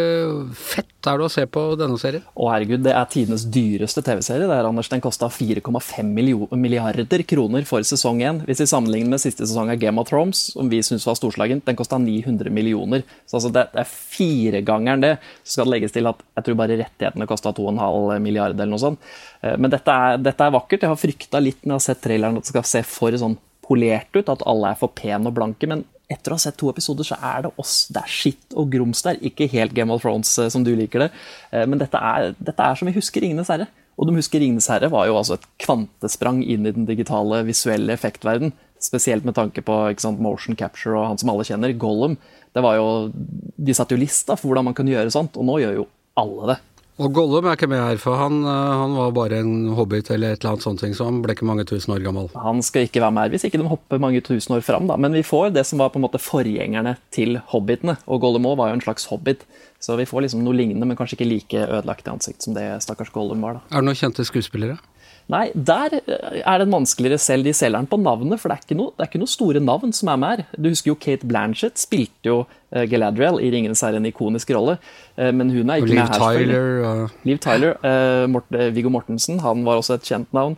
[0.59, 2.24] fett er det å se på denne serien?
[2.35, 4.49] Å herregud, det er tidenes dyreste TV-serie.
[4.51, 4.91] det er, Anders.
[4.91, 6.11] Den kosta 4,5
[6.59, 8.43] milliarder kroner for sesong én.
[8.49, 11.64] Hvis vi sammenligner med siste sesong av Game of Thrones, som vi syns var storslagent,
[11.71, 13.05] den kosta 900 millioner.
[13.29, 15.12] Så altså, det, det er firegangeren det.
[15.43, 18.83] Så skal det legges til at jeg tror bare rettighetene kosta 2,5 milliarder eller noe
[18.83, 19.12] sånt.
[19.43, 20.85] Eh, Men dette er, dette er vakkert.
[20.87, 23.39] Jeg har frykta litt når jeg har sett traileren at det skal se for sånn
[23.69, 25.69] polert ut, at alle er for pene og blanke.
[25.69, 27.83] men etter å ha sett to episoder, så er det oss.
[27.93, 29.19] Det er skitt og grums der.
[29.29, 31.11] Ikke helt Game of Thrones eh, som du liker det.
[31.53, 33.69] Eh, Men dette er, dette er som vi husker Ringenes herre.
[33.99, 37.93] Og de husker Ringenes herre var jo altså et kvantesprang inn i den digitale, visuelle
[37.93, 38.55] effektverden.
[38.81, 42.16] Spesielt med tanke på sant, motion capture og han som alle kjenner, Gollum.
[42.55, 45.59] Det var jo, De satte jo lista for hvordan man kunne gjøre sånt, og nå
[45.62, 45.87] gjør jo
[46.18, 46.59] alle det.
[46.99, 50.33] Og Gollum er ikke med her, for han, eh, han var bare en hobbit eller
[50.35, 52.26] et eller annet sånt, så han ble ikke mange tusen år gammel.
[52.35, 54.89] Han skal ikke være med her, hvis ikke de hopper mange tusen år fram.
[54.91, 54.97] Da.
[54.99, 58.01] Men vi får det som var på en måte forgjengerne til hobbitene.
[58.11, 59.47] Og Gollum også var jo en slags hobbit.
[59.79, 62.66] Så vi får liksom noe lignende, men kanskje ikke like ødelagt i ansikt som det
[62.83, 63.61] stakkars Gollum var.
[63.61, 63.62] da.
[63.70, 64.81] Er det noen kjente skuespillere?
[65.29, 67.45] Nei, der eh, er det vanskeligere selv.
[67.45, 69.61] De selger den på navnet, for det er, ikke noe, det er ikke noe store
[69.61, 70.57] navn som er med her.
[70.57, 72.39] Du husker jo Kate Blanchett spilte jo
[72.72, 74.79] eh, Galadriel i 'Ringenes herre', en ikonisk rolle.
[75.16, 76.39] Eh, men hun er ikke Liv med her.
[76.39, 77.76] Tyler og Liv Tyler.
[77.85, 80.57] Uh, Mort Viggo Mortensen, han var også et kjent navn.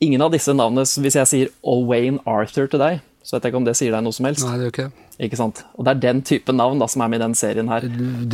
[0.00, 3.58] Ingen av disse navnene, hvis jeg sier Owain Arthur til deg, så vet jeg ikke
[3.58, 4.44] om det sier deg noe som helst.
[4.46, 5.06] Nei, det gjør ikke det.
[5.26, 5.62] Ikke sant?
[5.74, 7.86] Og det er den type navn da som er med i den serien her.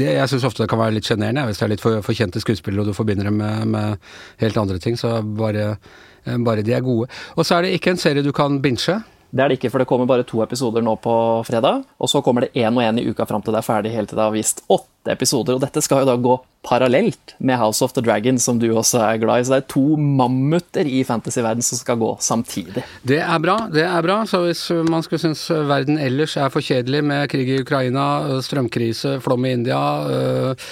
[0.03, 2.18] det jeg syns ofte det kan være litt sjenerende, hvis det er litt for, for
[2.18, 4.11] kjente skuespillere og du forbinder dem med, med
[4.43, 4.99] helt andre ting.
[5.01, 5.78] Så bare,
[6.26, 7.09] eh, bare de er gode.
[7.38, 8.99] Og så er det ikke en serie du kan binche.
[9.33, 11.12] Det er det ikke, for det kommer bare to episoder nå på
[11.49, 11.87] fredag.
[11.97, 14.11] Og så kommer det én og én i uka fram til det er ferdig hele
[14.11, 15.57] til det har vist åtte episoder.
[15.57, 16.37] Og dette skal jo da gå
[16.68, 19.47] parallelt med House of the Dragon, som du også er glad i.
[19.49, 22.85] Så det er to mammuter i fantasyverden som skal gå samtidig.
[23.09, 24.20] Det er bra, det er bra.
[24.28, 28.05] Så hvis man skulle synes verden ellers er for kjedelig med krig i Ukraina,
[28.45, 29.80] strømkrise, flom i India
[30.12, 30.68] øh,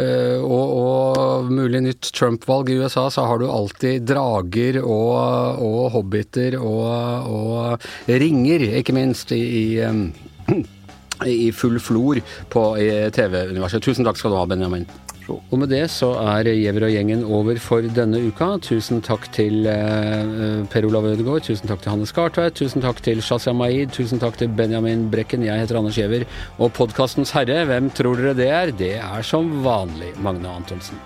[0.00, 6.56] og, og, mulig nytt Trump-valg i USA, så har du alltid drager og, og hobbiter
[6.60, 10.62] og, og, ringer, ikke minst, i, i,
[11.46, 12.22] i full flor
[12.52, 12.66] på
[13.14, 13.84] TV-universet.
[13.84, 14.88] Tusen takk skal du ha, Benjamin.
[15.30, 18.56] Og med det så er Gjever og gjengen over for denne uka.
[18.64, 23.22] Tusen takk til eh, Per Olav Ødegaard, tusen takk til Hanne Skartveit, tusen takk til
[23.24, 25.46] Shazia Maid, tusen takk til Benjamin Brekken.
[25.46, 26.26] Jeg heter Anders Gjever.
[26.58, 28.74] Og podkastens herre, hvem tror dere det er?
[28.82, 31.00] Det er som vanlig Magne Antonsen.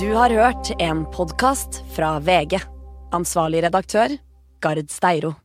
[0.00, 2.58] Du har hørt en podkast fra VG.
[3.14, 4.18] Ansvarlig redaktør,
[4.60, 5.36] Gard Steiro.